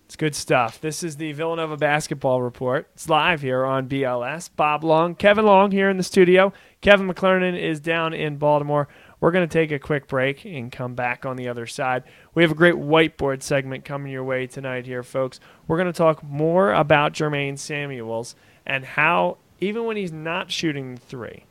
[0.07, 0.81] It's good stuff.
[0.81, 2.88] This is the Villanova Basketball Report.
[2.95, 4.49] It's live here on BLS.
[4.55, 6.53] Bob Long, Kevin Long here in the studio.
[6.81, 8.87] Kevin McClernand is down in Baltimore.
[9.19, 12.05] We're going to take a quick break and come back on the other side.
[12.35, 15.40] We have a great whiteboard segment coming your way tonight here, folks.
[15.66, 20.95] We're going to talk more about Jermaine Samuels and how, even when he's not shooting
[20.95, 21.47] the three,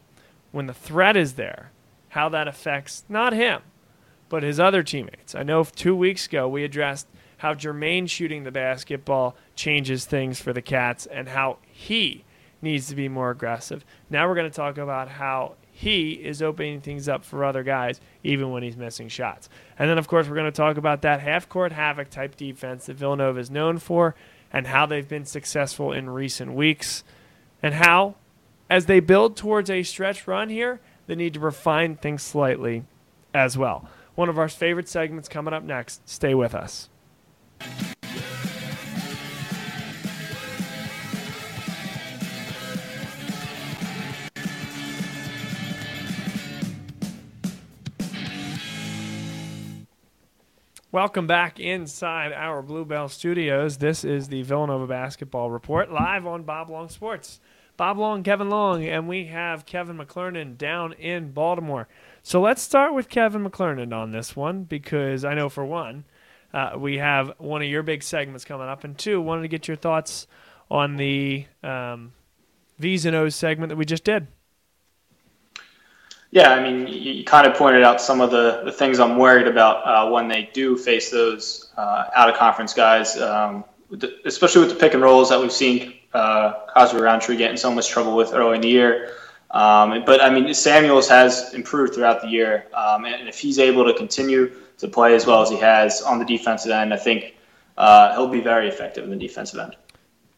[0.53, 1.71] when the threat is there,
[2.07, 3.63] how that affects not him,
[4.29, 5.35] but his other teammates.
[5.35, 10.53] I know two weeks ago we addressed how Jermaine shooting the basketball changes things for
[10.53, 12.23] the Cats and how he
[12.61, 13.85] needs to be more aggressive.
[14.09, 17.99] Now we're going to talk about how he is opening things up for other guys
[18.23, 19.49] even when he's missing shots.
[19.77, 22.85] And then, of course, we're going to talk about that half court havoc type defense
[22.85, 24.15] that Villanova is known for
[24.53, 27.03] and how they've been successful in recent weeks
[27.61, 28.15] and how,
[28.69, 32.85] as they build towards a stretch run here, they need to refine things slightly
[33.33, 33.87] as well.
[34.15, 36.07] One of our favorite segments coming up next.
[36.07, 36.89] Stay with us.
[50.95, 53.79] Welcome back inside our Bluebell Studios.
[53.79, 57.41] This is the Villanova Basketball Report live on Bob Long Sports.
[57.75, 61.89] Bob Long, Kevin Long, and we have Kevin McClernand down in Baltimore.
[62.23, 66.05] So let's start with Kevin McClernand on this one because I know for one,
[66.53, 69.67] uh, we have one of your big segments coming up, and two, wanted to get
[69.67, 70.27] your thoughts
[70.71, 72.13] on the um,
[72.79, 74.27] V's and O's segment that we just did.
[76.35, 79.47] Yeah, I mean, you, kind of pointed out some of the, the things I'm worried
[79.47, 83.63] about uh, when they do face those uh, out of conference guys, um,
[84.25, 87.71] especially with the pick and rolls that we've seen uh, Cosby Roundtree get in so
[87.71, 89.13] much trouble with early in the year.
[89.51, 93.85] Um, but I mean, Samuels has improved throughout the year, um, and if he's able
[93.85, 97.35] to continue to play as well as he has on the defensive end, I think
[97.77, 99.77] uh, he'll be very effective in the defensive end.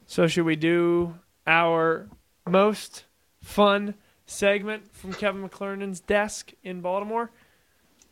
[0.06, 1.16] So should we do
[1.48, 2.08] our
[2.46, 3.06] most
[3.42, 3.96] fun
[4.28, 7.32] segment from Kevin McClernand's desk in Baltimore?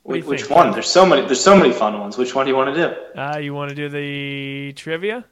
[0.04, 0.50] Which think?
[0.50, 0.72] one?
[0.72, 1.22] There's so many.
[1.26, 2.18] There's so many fun ones.
[2.18, 3.20] Which one do you want to do?
[3.20, 5.26] Uh, you want to do the trivia?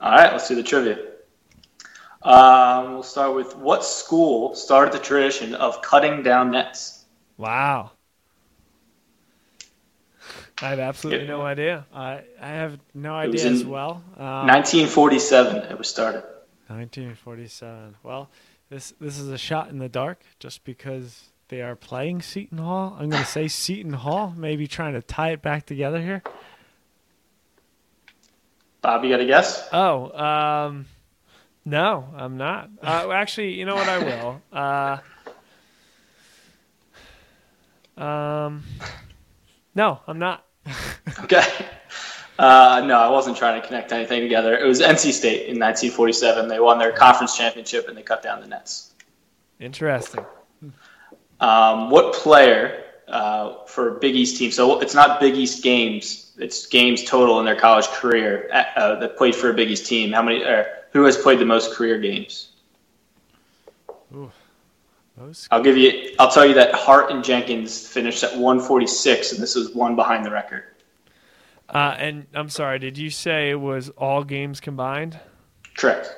[0.00, 0.98] All right, let's do the trivia.
[2.22, 7.04] Um, we'll start with what school started the tradition of cutting down nets?
[7.36, 7.92] Wow.
[10.60, 11.30] I have absolutely Yeah.
[11.30, 11.86] no idea.
[11.94, 14.02] I I have no It was idea as well.
[14.16, 16.22] Um, 1947, it was started.
[16.68, 17.96] 1947.
[18.02, 18.28] Well,
[18.70, 22.96] this this is a shot in the dark just because they are playing Seton Hall.
[22.98, 26.22] I'm going to say Seton Hall, maybe trying to tie it back together here.
[28.82, 29.66] Bob, you got a guess?
[29.72, 30.86] Oh, um,
[31.64, 32.70] no, I'm not.
[32.82, 33.88] Uh, actually, you know what?
[33.88, 34.42] I will.
[37.98, 38.62] Uh, um,
[39.74, 40.44] no, I'm not.
[41.24, 41.42] Okay.
[42.38, 44.56] Uh, no, I wasn't trying to connect anything together.
[44.56, 46.46] It was NC State in 1947.
[46.46, 48.94] They won their conference championship and they cut down the nets.
[49.58, 50.24] Interesting.
[51.40, 54.52] Um, what player uh, for Big East team?
[54.52, 59.16] So it's not Big East games; it's games total in their college career uh, that
[59.16, 60.12] played for a Big East team.
[60.12, 60.44] How many?
[60.44, 62.52] Uh, who has played the most career games?
[65.16, 66.14] Most I'll give you.
[66.18, 70.24] I'll tell you that Hart and Jenkins finished at 146, and this was one behind
[70.24, 70.64] the record.
[71.68, 75.18] Uh, and I'm sorry, did you say it was all games combined?
[75.76, 76.14] Correct.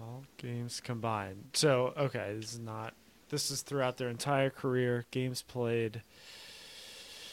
[0.00, 1.50] all games combined.
[1.54, 2.94] So, okay, this is not
[3.32, 6.02] this is throughout their entire career, games played.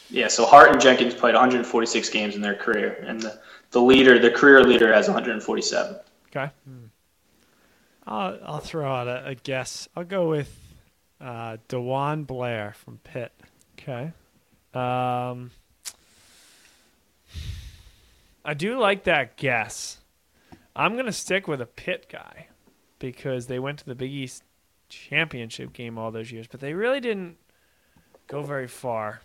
[0.08, 0.28] Yeah.
[0.28, 3.38] So Hart and Jenkins played 146 games in their career, and the,
[3.70, 5.96] the leader, the career leader, has 147.
[6.28, 6.50] Okay.
[8.06, 9.88] I'll, I'll throw out a, a guess.
[9.94, 10.58] I'll go with
[11.20, 13.32] uh, DeJuan Blair from Pitt.
[13.78, 14.12] Okay.
[14.72, 15.50] Um,
[18.44, 19.98] I do like that guess.
[20.74, 22.46] I'm going to stick with a Pitt guy
[22.98, 24.42] because they went to the Big East
[24.88, 27.36] championship game all those years, but they really didn't
[28.26, 29.20] go very far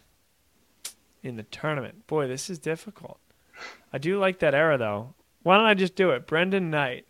[1.23, 2.08] in the tournament.
[2.08, 3.19] Boy, this is difficult.
[3.93, 5.13] I do like that era, though.
[5.43, 6.28] Why don't I just do it?
[6.28, 7.06] Brandin Knight.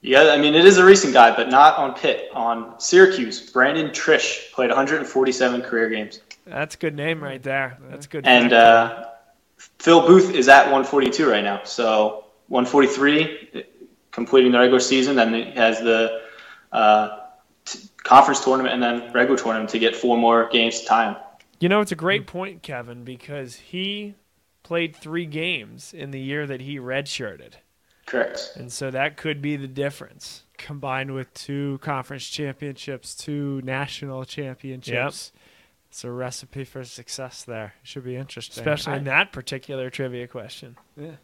[0.00, 2.28] Yeah, I mean it is a recent guy, but not on Pitt.
[2.34, 7.78] On Syracuse, Brandon Triche played 147 career games, That's a good name right there.
[7.88, 8.26] That's a good.
[8.26, 9.04] and uh,
[9.78, 11.62] Phil Booth is at 142 right now.
[11.64, 13.64] So 143,
[14.10, 16.22] completing the regular season, then he has the
[16.72, 17.18] uh,
[17.64, 21.16] t- conference tournament and then regular tournament to get four more games to tie him.
[21.60, 24.14] You know, it's a great point, Kevin, because he
[24.62, 27.54] played three games in the year that he redshirted.
[28.06, 28.52] Correct.
[28.56, 30.44] And so that could be the difference.
[30.58, 35.32] combined with two conference championships, two national championships.
[35.92, 37.74] It's a recipe for success there.
[37.82, 38.62] It should be interesting.
[38.62, 40.78] Especially I- in that particular trivia question.
[40.96, 41.16] Yeah.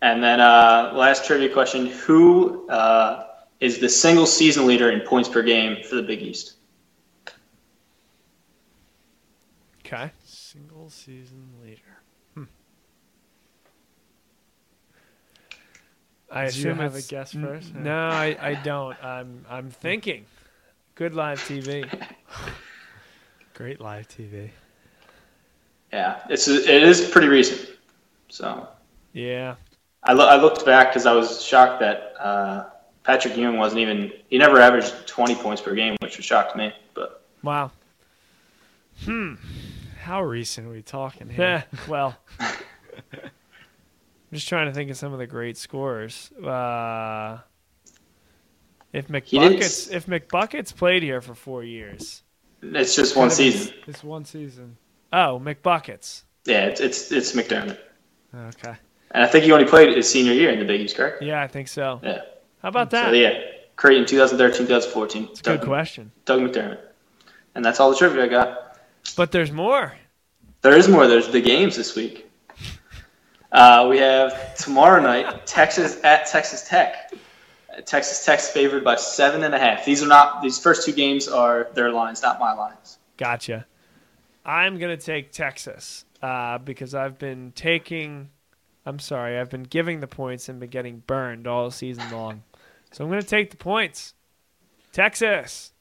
[0.00, 3.26] And then uh, last trivia question: Who uh,
[3.58, 6.52] is the single season leader in points per game for the Big East?
[9.84, 10.12] Okay.
[10.24, 11.80] Single season leader.
[16.30, 17.74] I assume you have a it's- guess N- first?
[17.74, 19.02] No, I, I don't.
[19.04, 20.24] I'm I'm thinking.
[20.94, 21.84] Good live TV.
[23.58, 24.50] Great live TV.
[25.92, 27.68] Yeah, it's it is pretty recent.
[28.28, 28.68] So
[29.14, 29.56] Yeah.
[30.04, 32.66] I, lo- I looked back because I was shocked that uh,
[33.02, 36.72] Patrick Ewing wasn't even he never averaged 20 points per game, which was shocked me.
[36.94, 37.72] But Wow.
[39.04, 39.34] Hmm.
[40.02, 41.64] How recent are we talking here?
[41.74, 41.78] Yeah.
[41.88, 42.14] Well.
[42.40, 46.30] I'm just trying to think of some of the great scores.
[46.32, 47.38] Uh,
[48.92, 52.22] if McBuckets s- if McBuckets played here for four years.
[52.62, 53.72] It's just one season.
[53.86, 54.76] It's one season.
[55.12, 56.22] Oh, McBuckets.
[56.44, 57.78] Yeah, it's it's it's McDermott,
[58.34, 58.74] Okay.
[59.10, 61.22] and I think he only played his senior year in the Big East, correct?
[61.22, 62.00] Yeah, I think so.
[62.02, 62.22] Yeah.
[62.62, 63.14] How about So that?
[63.16, 63.40] yeah,
[63.76, 65.24] Creighton 2013, 2014.
[65.30, 66.10] It's a good Doug, question.
[66.24, 66.80] Doug McDermott,
[67.54, 68.78] and that's all the trivia I got.
[69.16, 69.94] But there's more.
[70.62, 71.06] There is more.
[71.06, 72.24] There's the games this week.
[73.52, 77.12] Uh, we have tomorrow night Texas at Texas Tech.
[77.82, 79.84] Texas Tech's favored by seven and a half.
[79.84, 80.42] These are not.
[80.42, 82.98] These first two games are their lines, not my lines.
[83.16, 83.66] Gotcha.
[84.44, 88.30] I'm going to take Texas uh, because I've been taking,
[88.86, 92.42] I'm sorry, I've been giving the points and been getting burned all season long.
[92.92, 94.14] So I'm going to take the points.
[94.92, 95.72] Texas.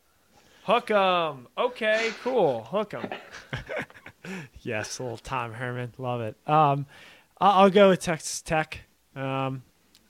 [0.66, 1.48] Hook 'em.
[1.58, 2.64] Okay, cool.
[2.66, 3.10] Hook 'em.
[4.62, 6.36] Yes, little Tom Herman, love it.
[6.46, 6.86] Um,
[7.40, 8.82] I'll, I'll go with Texas Tech.
[9.16, 9.64] Um,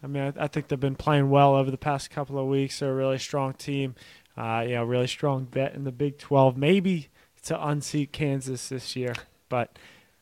[0.03, 2.79] I mean, I, I think they've been playing well over the past couple of weeks.
[2.79, 3.95] They're a really strong team.
[4.37, 6.57] Uh, you know, really strong bet in the Big 12.
[6.57, 7.09] Maybe
[7.45, 9.13] to unseat Kansas this year,
[9.49, 9.77] but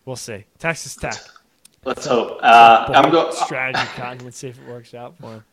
[0.06, 0.46] we'll see.
[0.58, 1.16] Texas Tech.
[1.84, 2.40] Let's hope.
[2.42, 3.32] Uh, I'm Bold go.
[3.32, 4.24] strategy, Cotton.
[4.24, 5.44] Let's see if it works out for him.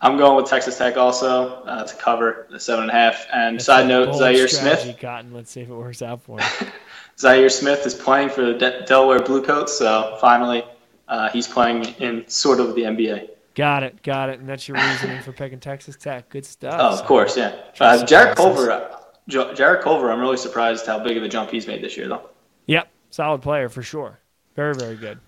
[0.00, 3.26] I'm going with Texas Tech also uh, to cover the seven and a half.
[3.32, 4.98] And That's side note, Zaire strategy, Smith.
[4.98, 5.34] Cotton.
[5.34, 6.72] Let's see if it works out for him.
[7.18, 10.64] Zhaire Smith is playing for the De- Delaware Bluecoats, so finally
[11.08, 13.28] uh, he's playing in sort of the NBA.
[13.54, 14.02] Got it.
[14.02, 14.40] Got it.
[14.40, 16.28] And that's your reasoning for picking Texas Tech.
[16.28, 16.76] Good stuff.
[16.78, 17.54] Oh, of course, yeah.
[17.78, 18.36] Uh, Jarrett.
[18.36, 18.96] Culver, uh,
[19.28, 20.10] Jarrett Culver.
[20.10, 22.28] I'm really surprised how big of a jump he's made this year, though.
[22.66, 22.88] Yep.
[23.10, 24.18] Solid player for sure.
[24.54, 25.18] Very, very good.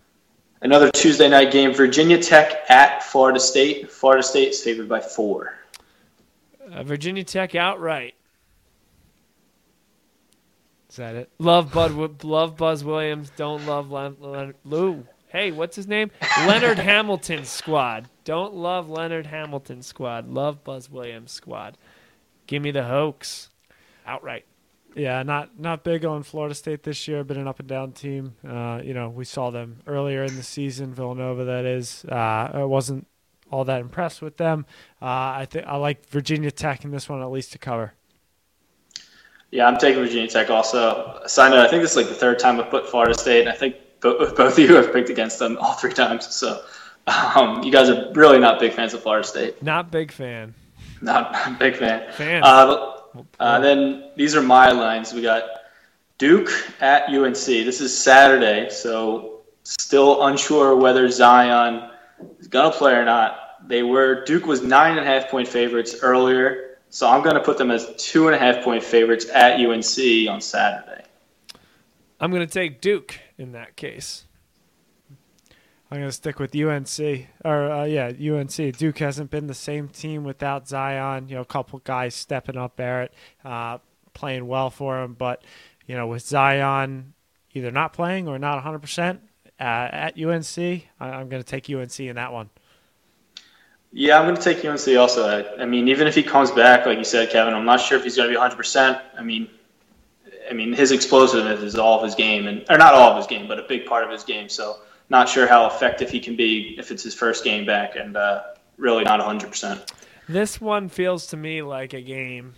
[0.61, 3.91] Another Tuesday night game: Virginia Tech at Florida State.
[3.91, 5.55] Florida State is favored by four.
[6.71, 8.15] Uh, Virginia Tech outright.
[10.89, 11.31] Is that it?
[11.39, 12.23] Love Bud.
[12.23, 13.33] Love Buzz Williams.
[13.35, 14.57] Don't love Len- Leonard.
[14.65, 15.05] Lou.
[15.29, 16.11] Hey, what's his name?
[16.47, 18.09] Leonard Hamilton squad.
[18.25, 20.29] Don't love Leonard Hamilton squad.
[20.29, 21.77] Love Buzz Williams squad.
[22.47, 23.49] Give me the Hokies.
[24.07, 24.45] Outright.
[24.95, 27.25] Yeah, not not big on Florida State this year.
[27.25, 28.35] Been an up and down team.
[28.47, 30.93] Uh, you know, we saw them earlier in the season.
[30.93, 32.05] Villanova, that is.
[32.11, 33.07] Uh, I wasn't
[33.51, 34.67] all that impressed with them.
[35.01, 37.95] Uh, I think I like Virginia Tech in this one at least to cover.
[39.51, 41.21] Yeah, I'm taking Virginia Tech also.
[41.27, 43.49] Side note: I think this is like the third time I've put Florida State, and
[43.49, 46.35] I think both, both of you have picked against them all three times.
[46.35, 46.65] So
[47.07, 49.63] um, you guys are really not big fans of Florida State.
[49.63, 50.55] Not big fan.
[51.01, 52.13] Not a big fan.
[52.13, 52.43] Fan.
[52.45, 52.97] Uh,
[53.41, 55.13] uh, then these are my lines.
[55.13, 55.45] We got
[56.19, 56.51] Duke
[56.81, 57.35] at UNC.
[57.35, 61.91] This is Saturday, so still unsure whether Zion
[62.39, 63.69] is gonna play or not.
[63.69, 67.59] They were Duke was nine and a half point favorites earlier, so I'm gonna put
[67.59, 71.03] them as two and a half point favorites at UNC on Saturday.
[72.23, 74.27] I'm going to take Duke in that case.
[75.93, 77.27] I'm going to stick with UNC.
[77.45, 78.79] Or uh, yeah, UNC.
[78.79, 81.29] Duke hasn't been the same team without Zion.
[81.29, 83.13] You know, a couple guys stepping up, Barrett,
[83.45, 83.77] uh,
[84.15, 85.13] playing well for him.
[85.13, 85.45] But
[85.87, 87.13] you know, with Zion
[87.53, 89.21] either not playing or not 100 percent
[89.61, 92.49] uh, at UNC, I- I'm going to take UNC in that one.
[93.93, 95.29] Yeah, I'm going to take UNC also.
[95.29, 97.99] I, I mean, even if he comes back, like you said, Kevin, I'm not sure
[97.99, 98.99] if he's going to be 100%.
[99.19, 99.47] I mean,
[100.49, 103.27] I mean, his explosiveness is all of his game, and or not all of his
[103.27, 104.49] game, but a big part of his game.
[104.49, 104.79] So,
[105.13, 108.43] not sure how effective he can be if it's his first game back, and uh,
[108.79, 109.93] really not 100%.
[110.27, 112.55] This one feels to me like a game.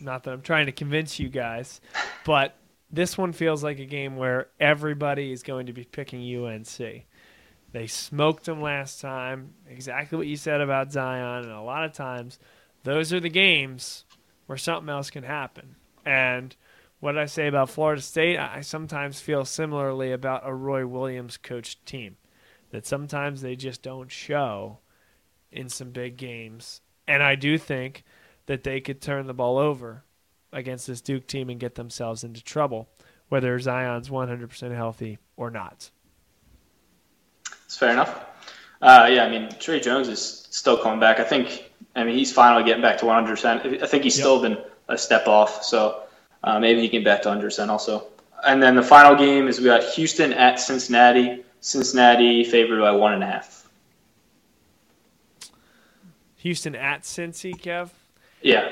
[0.00, 1.80] Not that I'm trying to convince you guys,
[2.24, 2.56] but
[2.90, 6.78] this one feels like a game where everybody is going to be picking UNC.
[7.72, 9.52] They smoked them last time.
[9.68, 12.38] Exactly what you said about Zion, and a lot of times,
[12.84, 14.06] those are the games
[14.46, 15.76] where something else can happen.
[16.06, 16.56] And
[17.00, 21.36] what did I say about Florida State, I sometimes feel similarly about a Roy Williams
[21.36, 22.16] coached team.
[22.70, 24.80] That sometimes they just don't show
[25.50, 26.80] in some big games.
[27.06, 28.04] And I do think
[28.46, 30.04] that they could turn the ball over
[30.52, 32.88] against this Duke team and get themselves into trouble,
[33.28, 35.90] whether Zion's 100% healthy or not.
[37.64, 38.24] It's fair enough.
[38.80, 41.20] Uh, yeah, I mean, Tre Jones is still coming back.
[41.20, 43.82] I think, I mean, he's finally getting back to 100%.
[43.82, 44.22] I think he's Yep.
[44.22, 46.02] still been a step off, so
[46.44, 48.06] uh, maybe he can bet to 100% also.
[48.46, 51.44] And then the final game is we got Houston at Cincinnati.
[51.60, 53.68] Cincinnati favored by one and a half.
[56.36, 57.90] Houston at Cincy, Kev.
[58.42, 58.68] Yeah,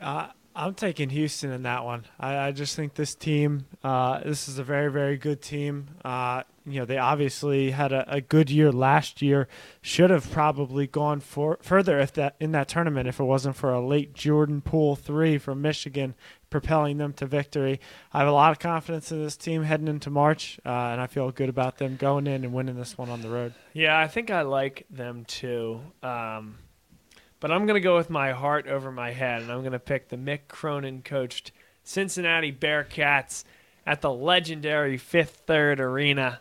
[0.00, 2.06] Uh, I'm taking Houston in that one.
[2.18, 5.88] I, I just think this team, uh, this is a very, very good team.
[6.02, 9.48] Uh, you know, they obviously had a, a good year last year.
[9.82, 13.70] Should have probably gone for further if that in that tournament if it wasn't for
[13.70, 16.14] a late Jordan Poole three from Michigan
[16.50, 17.80] propelling them to victory.
[18.12, 21.06] I have a lot of confidence in this team heading into March, uh, and I
[21.06, 23.54] feel good about them going in and winning this one on the road.
[23.72, 25.80] Yeah, I think I like them too.
[26.02, 26.58] Um,
[27.40, 29.78] but I'm going to go with my heart over my head, and I'm going to
[29.78, 33.44] pick the Mick Cronin coached Cincinnati Bearcats
[33.84, 36.40] at the legendary Fifth Third Arena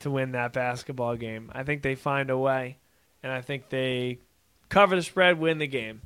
[0.00, 1.50] to win that basketball game.
[1.54, 2.78] I think they find a way,
[3.22, 4.18] and I think they
[4.68, 6.02] cover the spread, win the game.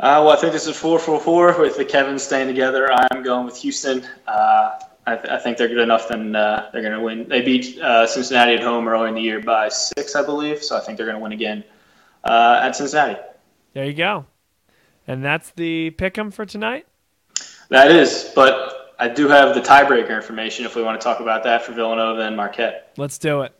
[0.00, 2.92] Uh, well, I think this is four for four with the Kevin staying together.
[2.92, 4.04] I'm going with Houston.
[4.26, 7.28] Uh, I, th- I think they're good enough, and uh, they're going to win.
[7.28, 10.62] They beat uh, Cincinnati at home early in the year by six, I believe.
[10.64, 11.62] So I think they're going to win again
[12.24, 13.20] uh, at Cincinnati.
[13.72, 14.26] There you go.
[15.06, 16.86] And that's the pick 'em for tonight.
[17.68, 21.44] That is, but I do have the tiebreaker information if we want to talk about
[21.44, 22.92] that for Villanova and Marquette.
[22.96, 23.52] Let's do it.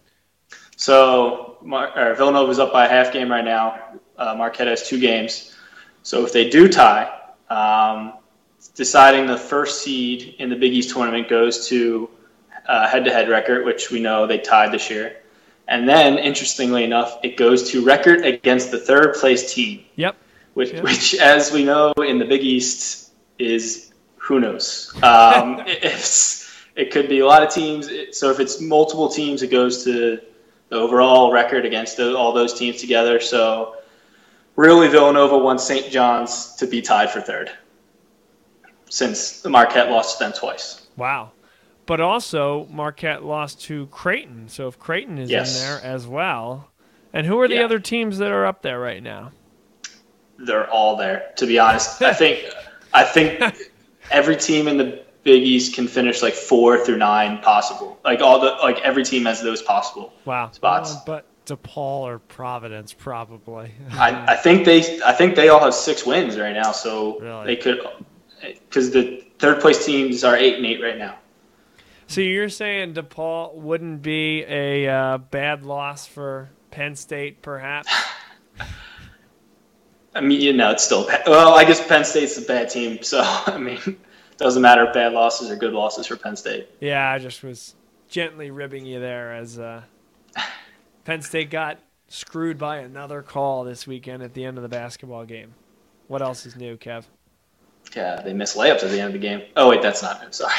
[0.76, 3.80] So Mar- or Villanova's up by a half game right now.
[4.16, 5.53] Uh, Marquette has two games.
[6.04, 7.10] So if they do tie,
[7.48, 8.12] um,
[8.74, 12.10] deciding the first seed in the Big East tournament goes to
[12.68, 15.16] uh, head-to-head record, which we know they tied this year.
[15.66, 19.84] And then, interestingly enough, it goes to record against the third place team.
[19.96, 20.14] Yep.
[20.52, 20.84] Which, Yep.
[20.84, 24.92] which, as we know in the Big East, is who knows.
[25.02, 27.88] Um, it's, it could be a lot of teams.
[28.12, 30.20] So if it's multiple teams, it goes to
[30.68, 33.20] the overall record against the, all those teams together.
[33.20, 33.76] So
[34.56, 35.90] really, Villanova wants St.
[35.90, 37.50] John's to be tied for third,
[38.88, 40.86] since Marquette lost to them twice.
[40.96, 41.30] Wow.
[41.86, 44.48] But also, Marquette lost to Creighton.
[44.48, 45.56] So if Creighton is Yes.
[45.60, 46.68] in there as well.
[47.12, 47.64] And who are the Yeah.
[47.64, 49.32] other teams that are up there right now?
[50.38, 51.30] They're all there.
[51.36, 52.44] To be honest, I think
[52.92, 53.40] I think
[54.10, 57.98] every team in the Big East can finish like four through nine possible.
[58.04, 60.50] Like all the like every team has those possible Wow.
[60.52, 60.94] spots.
[61.06, 63.72] But DePaul or Providence, probably.
[63.92, 67.46] I, I think they I think they all have six wins right now, so Really?
[67.46, 67.80] they could
[68.40, 71.16] because the third place teams are eight and eight right now.
[72.06, 77.88] So you're saying DePaul wouldn't be a uh, bad loss for Penn State, perhaps?
[80.14, 81.54] I mean, you know, it's still well.
[81.54, 83.98] I guess Penn State's a bad team, so I mean, it
[84.38, 86.68] doesn't matter if bad losses or good losses for Penn State.
[86.80, 87.74] yeah, I just was
[88.08, 89.82] gently ribbing you there as uh,
[91.04, 91.78] Penn State got
[92.08, 95.54] screwed by another call this weekend at the end of the basketball game.
[96.08, 97.04] What else is new, Kev?
[97.94, 99.42] Yeah, they missed layups at the end of the game.
[99.56, 100.32] Oh wait, that's not new.
[100.32, 100.52] Sorry.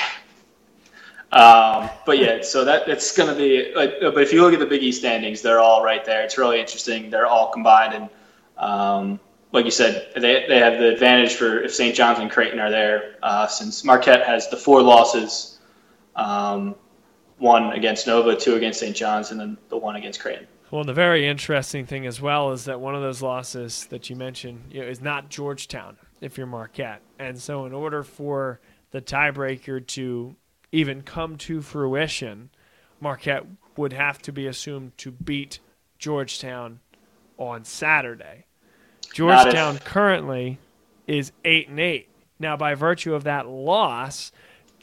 [1.31, 3.73] Um, but yeah, so that it's going to be.
[3.75, 6.23] Like, but if you look at the Big East standings, they're all right there.
[6.23, 7.09] It's really interesting.
[7.09, 8.09] They're all combined, and
[8.57, 9.19] um,
[9.51, 11.95] like you said, they they have the advantage for if St.
[11.95, 15.59] John's and Creighton are there, uh, since Marquette has the four losses,
[16.15, 16.75] um,
[17.37, 18.95] one against Nova, two against St.
[18.95, 20.47] John's, and then the one against Creighton.
[20.71, 24.15] Well, the very interesting thing as well is that one of those losses that you
[24.15, 27.01] mentioned you know, is not Georgetown if you're Marquette.
[27.19, 28.59] And so, in order for
[28.91, 30.35] the tiebreaker to
[30.71, 32.49] even come to fruition,
[32.99, 33.45] Marquette
[33.77, 35.59] would have to be assumed to beat
[35.99, 36.79] Georgetown
[37.37, 38.45] on Saturday.
[39.01, 40.57] Not if- Georgetown currently
[41.07, 42.09] is 8 and 8.
[42.39, 44.31] Now, by virtue of that loss,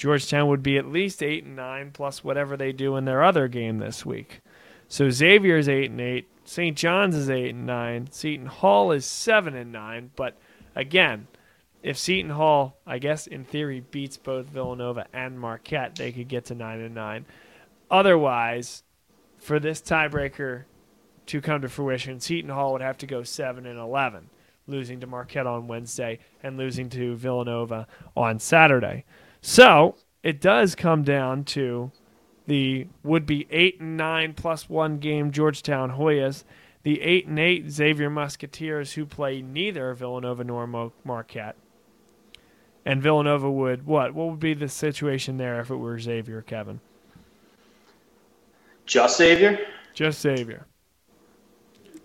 [0.03, 3.47] Georgetown would be at least 8 and 9 plus whatever they do in their other
[3.47, 4.41] game this week.
[4.89, 6.29] So Xavier is eight and eight.
[6.45, 6.77] St.
[6.77, 8.11] John's is eight and nine.
[8.11, 10.11] Seton Hall is seven and nine.
[10.17, 10.37] But
[10.75, 11.29] again,
[11.85, 16.47] if Seton Hall, I guess in theory, beats both Villanova and Marquette, they could get
[16.47, 17.27] to nine and nine.
[17.93, 18.83] Otherwise,
[19.39, 20.65] for this tiebreaker
[21.27, 24.31] to come to fruition, Seton Hall would have to go seven and eleven,
[24.67, 27.87] losing to Marquette on Wednesday and losing to Villanova
[28.17, 29.05] on Saturday.
[29.43, 31.91] So it does come down to
[32.47, 36.45] the would be eight and nine plus one game Georgetown Hoyas,
[36.85, 41.57] the eight and eight Xavier Musketeers who play neither Villanova nor Marquette,
[42.87, 44.15] and Villanova would what?
[44.15, 46.81] What would be the situation there if it were Xavier, Kevin?
[48.87, 49.59] Just Xavier?
[49.95, 50.67] Just Xavier.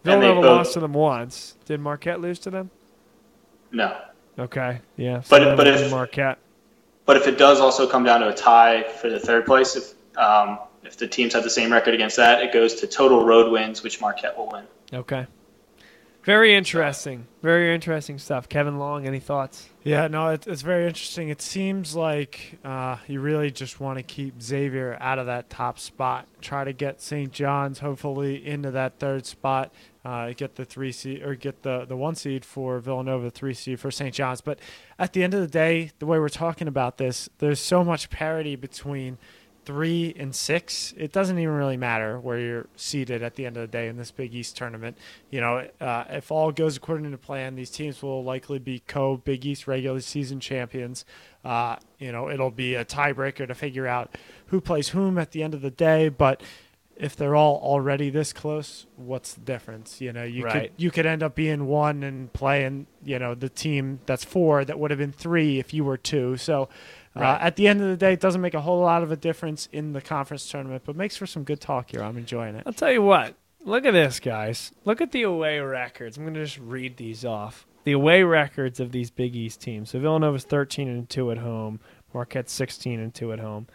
[0.03, 1.57] Villanova both- lost to them once.
[1.65, 2.69] Did Marquette lose to them?
[3.71, 3.95] No.
[4.39, 5.21] Okay, yeah.
[5.29, 6.38] But- but it if- Marquette,
[7.08, 9.93] But if it does also come down to a tie for the third place, if
[10.18, 13.51] um, if the teams have the same record against that, it goes to total road
[13.51, 14.66] wins, which Marquette will win.
[14.93, 15.26] okay.
[16.24, 17.26] Very interesting.
[17.41, 18.49] Very interesting stuff.
[18.49, 19.70] Kevin Long, any thoughts?
[19.86, 21.30] Yeah, no, it, it's very interesting.
[21.30, 25.80] It seems like uh, you really just want to keep Xavier out of that top
[25.80, 26.28] spot.
[26.41, 27.32] Try to get St.
[27.32, 29.74] John's hopefully into that third spot.
[30.08, 33.78] Uh, get the three seed or get the the one seed for Villanova, three seed
[33.78, 34.16] for St.
[34.16, 34.39] John's.
[34.39, 34.58] But
[34.97, 38.10] at the end of the day, the way we're talking about this, there's so much
[38.10, 39.18] parity between
[39.68, 43.62] three and six, it doesn't even really matter where you're seated at the end of
[43.64, 44.97] the day in this Big East tournament.
[45.30, 49.18] You know, uh, if all goes according to plan, these teams will likely be co
[49.18, 51.03] Big East regular season champions.
[51.43, 55.43] Uh, you know, it'll be a tiebreaker to figure out who plays whom at the
[55.43, 56.41] end of the day, but
[56.99, 60.01] if they're all already this close, what's the difference?
[60.01, 60.71] You know, you Right.
[60.71, 64.65] could you could end up being one and playing, you know, the team that's four
[64.65, 66.37] that would have been three if you were two.
[66.37, 66.69] So
[67.15, 67.41] uh, Right.
[67.41, 69.67] at the end of the day, it doesn't make a whole lot of a difference
[69.71, 72.01] in the conference tournament, but makes for some good talk here.
[72.03, 72.63] I'm enjoying it.
[72.65, 73.35] I'll tell you what.
[73.65, 74.71] Look at this, guys.
[74.85, 76.15] Look at the away records.
[76.17, 77.65] I'm going to just read these off.
[77.83, 79.89] The away records of these Big East teams.
[79.91, 81.79] So Villanova's 13 and 2 at home.
[82.13, 83.67] Marquette's 16 and 2 at home.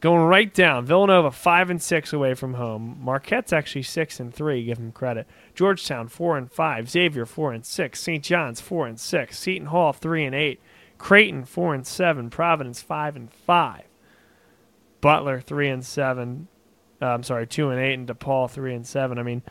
[0.00, 0.84] Going right down.
[0.84, 2.98] Villanova 5 and 6 away from home.
[3.00, 5.26] Marquette's actually 6 and 3, give them credit.
[5.54, 6.90] Georgetown 4 and 5.
[6.90, 8.00] Xavier 4 and 6.
[8.00, 8.22] St.
[8.22, 9.38] John's 4 and 6.
[9.38, 10.60] Seton Hall 3 and 8.
[10.98, 12.30] Creighton 4 and 7.
[12.30, 13.82] Providence 5 and 5.
[15.00, 16.48] Butler 3 and 7
[17.00, 19.18] uh, I'm sorry, two and eight, and DePaul three and seven.
[19.18, 19.42] I mean,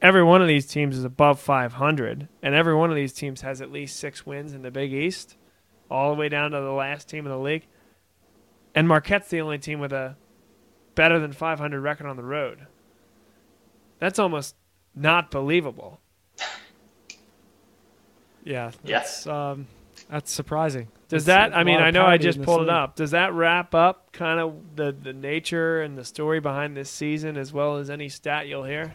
[0.00, 3.60] every one of these teams is above 500, and every one of these teams has
[3.60, 5.36] at least six wins in the Big East,
[5.90, 7.66] all the way down to the last team in the league.
[8.74, 10.16] And Marquette's the only team with a
[10.94, 12.66] better than 500 record on the road.
[13.98, 14.56] That's almost
[14.94, 16.00] not believable.
[18.44, 18.72] Yeah.
[18.82, 19.22] Yes.
[19.22, 19.68] That's, um,
[20.10, 20.88] that's surprising.
[21.08, 21.56] Does That's that?
[21.56, 22.96] I mean, I know I just in this pulled it up.
[22.96, 27.36] Does that wrap up kind of the the nature and the story behind this season,
[27.36, 28.94] as well as any stat you'll hear?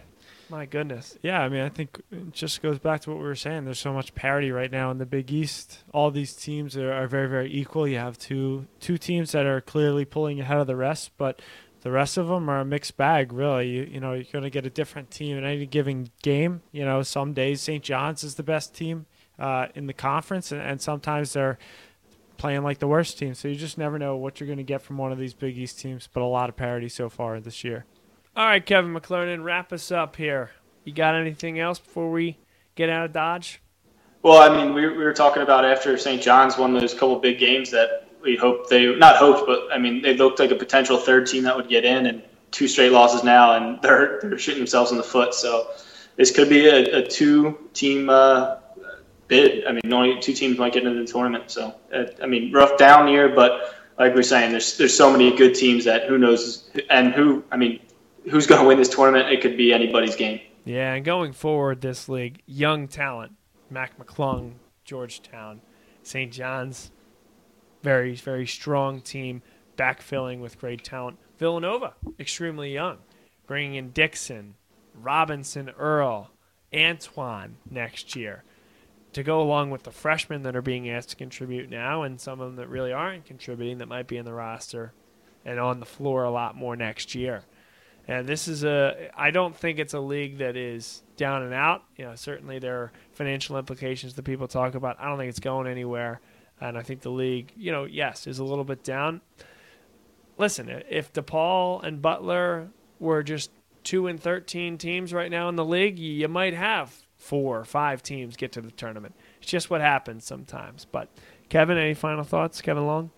[0.50, 1.18] My goodness.
[1.22, 3.66] Yeah, I mean, I think it just goes back to what we were saying.
[3.66, 5.80] There's so much parity right now in the Big East.
[5.94, 7.88] All these teams are, are very, very equal.
[7.88, 11.42] You have two two teams that are clearly pulling ahead of the rest, but
[11.82, 13.34] the rest of them are a mixed bag.
[13.34, 16.62] Really, you, you know, you're going to get a different team in any given game.
[16.72, 17.84] You know, some days St.
[17.84, 19.06] John's is the best team
[19.38, 21.58] uh, in the conference, and, and sometimes they're
[22.38, 23.34] playing like the worst team.
[23.34, 25.58] So you just never know what you're going to get from one of these Big
[25.58, 26.08] East teams.
[26.12, 27.86] But a lot of parity so far this year.
[28.38, 30.52] All right, Kevin McClernand, wrap us up here.
[30.84, 32.38] You got anything else before we
[32.76, 33.60] get out of Dodge?
[34.22, 36.22] Well, I mean, we, we were talking about after St.
[36.22, 40.04] John's won those couple big games that we hoped they not hoped, but I mean,
[40.04, 42.22] they looked like a potential third team that would get in, and
[42.52, 45.34] two straight losses now, and they're they're shooting themselves in the foot.
[45.34, 45.70] So
[46.16, 48.58] this could be a, a two-team uh,
[49.28, 49.66] bid.
[49.66, 51.50] I mean, only two teams might get into the tournament.
[51.50, 55.36] So uh, I mean, rough down year, but like we're saying, there's there's so many
[55.36, 57.80] good teams that who knows and who I mean,
[58.30, 59.30] who's going to win this tournament?
[59.32, 60.40] It could be anybody's game.
[60.66, 63.34] Yeah, and going forward, this league, young talent,
[63.70, 65.62] Mac McClung, Georgetown,
[66.04, 66.32] St.
[66.32, 66.92] John's,
[67.84, 69.42] very, very strong team,
[69.78, 71.18] backfilling with great talent.
[71.38, 72.98] Villanova, extremely young,
[73.46, 74.56] bringing in Dixon,
[74.94, 76.32] Robinson, Earl,
[76.74, 78.44] Antoine next year
[79.14, 82.42] to go along with the freshmen that are being asked to contribute now and some
[82.42, 84.94] of them that really aren't contributing that might be in the roster
[85.46, 87.44] and on the floor a lot more next year.
[88.08, 91.84] And this is a I don't think it's a league that is down and out.
[91.98, 94.98] You know, certainly there are financial implications that people talk about.
[95.00, 96.22] I don't think it's going anywhere.
[96.60, 99.22] And I think the league, you know, yes, is a little bit down.
[100.38, 103.52] Listen, if DePaul and Butler were just
[103.84, 108.02] 2 and 13 teams right now in the league, you might have four or five
[108.02, 109.16] teams get to the tournament.
[109.42, 110.86] It's just what happens sometimes.
[110.86, 111.10] But
[111.50, 112.62] Kevin, any final thoughts?
[112.62, 113.12] Kevin Long?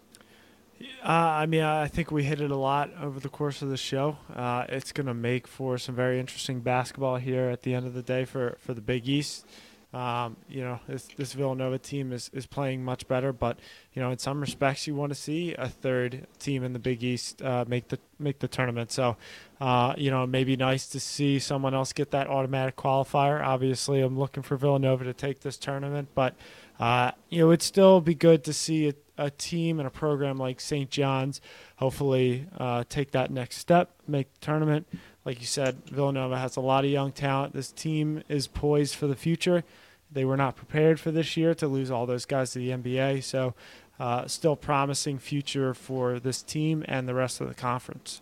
[1.03, 3.77] Uh, I mean, I think we hit it a lot over the course of the
[3.77, 4.17] show.
[4.34, 7.93] Uh, it's going to make for some very interesting basketball here at the end of
[7.93, 9.45] the day for, for the Big East.
[9.91, 13.57] Um, you know, this, this Villanova team is, is playing much better, but
[13.93, 17.03] you know, in some respects, you want to see a third team in the Big
[17.03, 18.91] East uh, make the make the tournament.
[18.91, 19.17] So,
[19.59, 23.43] uh, you know, it may be nice to see someone else get that automatic qualifier.
[23.43, 26.36] Obviously, I'm looking for Villanova to take this tournament, but
[26.80, 30.38] uh, you know, it'd still be good to see a, a team and a program
[30.38, 30.89] like St.
[30.89, 31.41] John's
[31.75, 34.88] hopefully uh, take that next step, make the tournament.
[35.25, 37.53] Like you said, Villanova has a lot of young talent.
[37.53, 39.63] This team is poised for the future.
[40.11, 43.23] They were not prepared for this year to lose all those guys to the NBA.
[43.23, 43.53] So,
[43.99, 48.21] uh, still promising future for this team and the rest of the conference.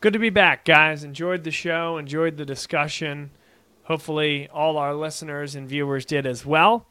[0.00, 1.02] Good to be back, guys.
[1.02, 3.30] Enjoyed the show, enjoyed the discussion.
[3.84, 6.86] Hopefully, all our listeners and viewers did as well.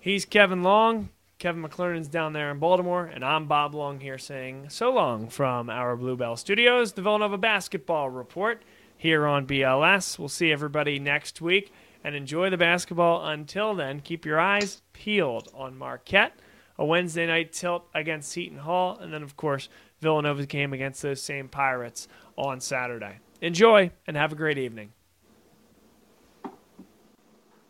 [0.00, 1.08] He's Kevin Long.
[1.40, 5.68] Kevin McClernand's down there in Baltimore, and I'm Bob Long here saying so long from
[5.68, 8.62] our Bluebell Studios, the Villanova Basketball Report
[8.96, 10.16] here on BLS.
[10.16, 11.72] We'll see everybody next week
[12.04, 13.26] and enjoy the basketball.
[13.26, 16.38] Until then, keep your eyes peeled on Marquette,
[16.78, 19.68] a Wednesday night tilt against Seton Hall, and then, of course,
[20.00, 23.18] Villanova's game against those same Pirates on Saturday.
[23.40, 24.92] Enjoy and have a great evening.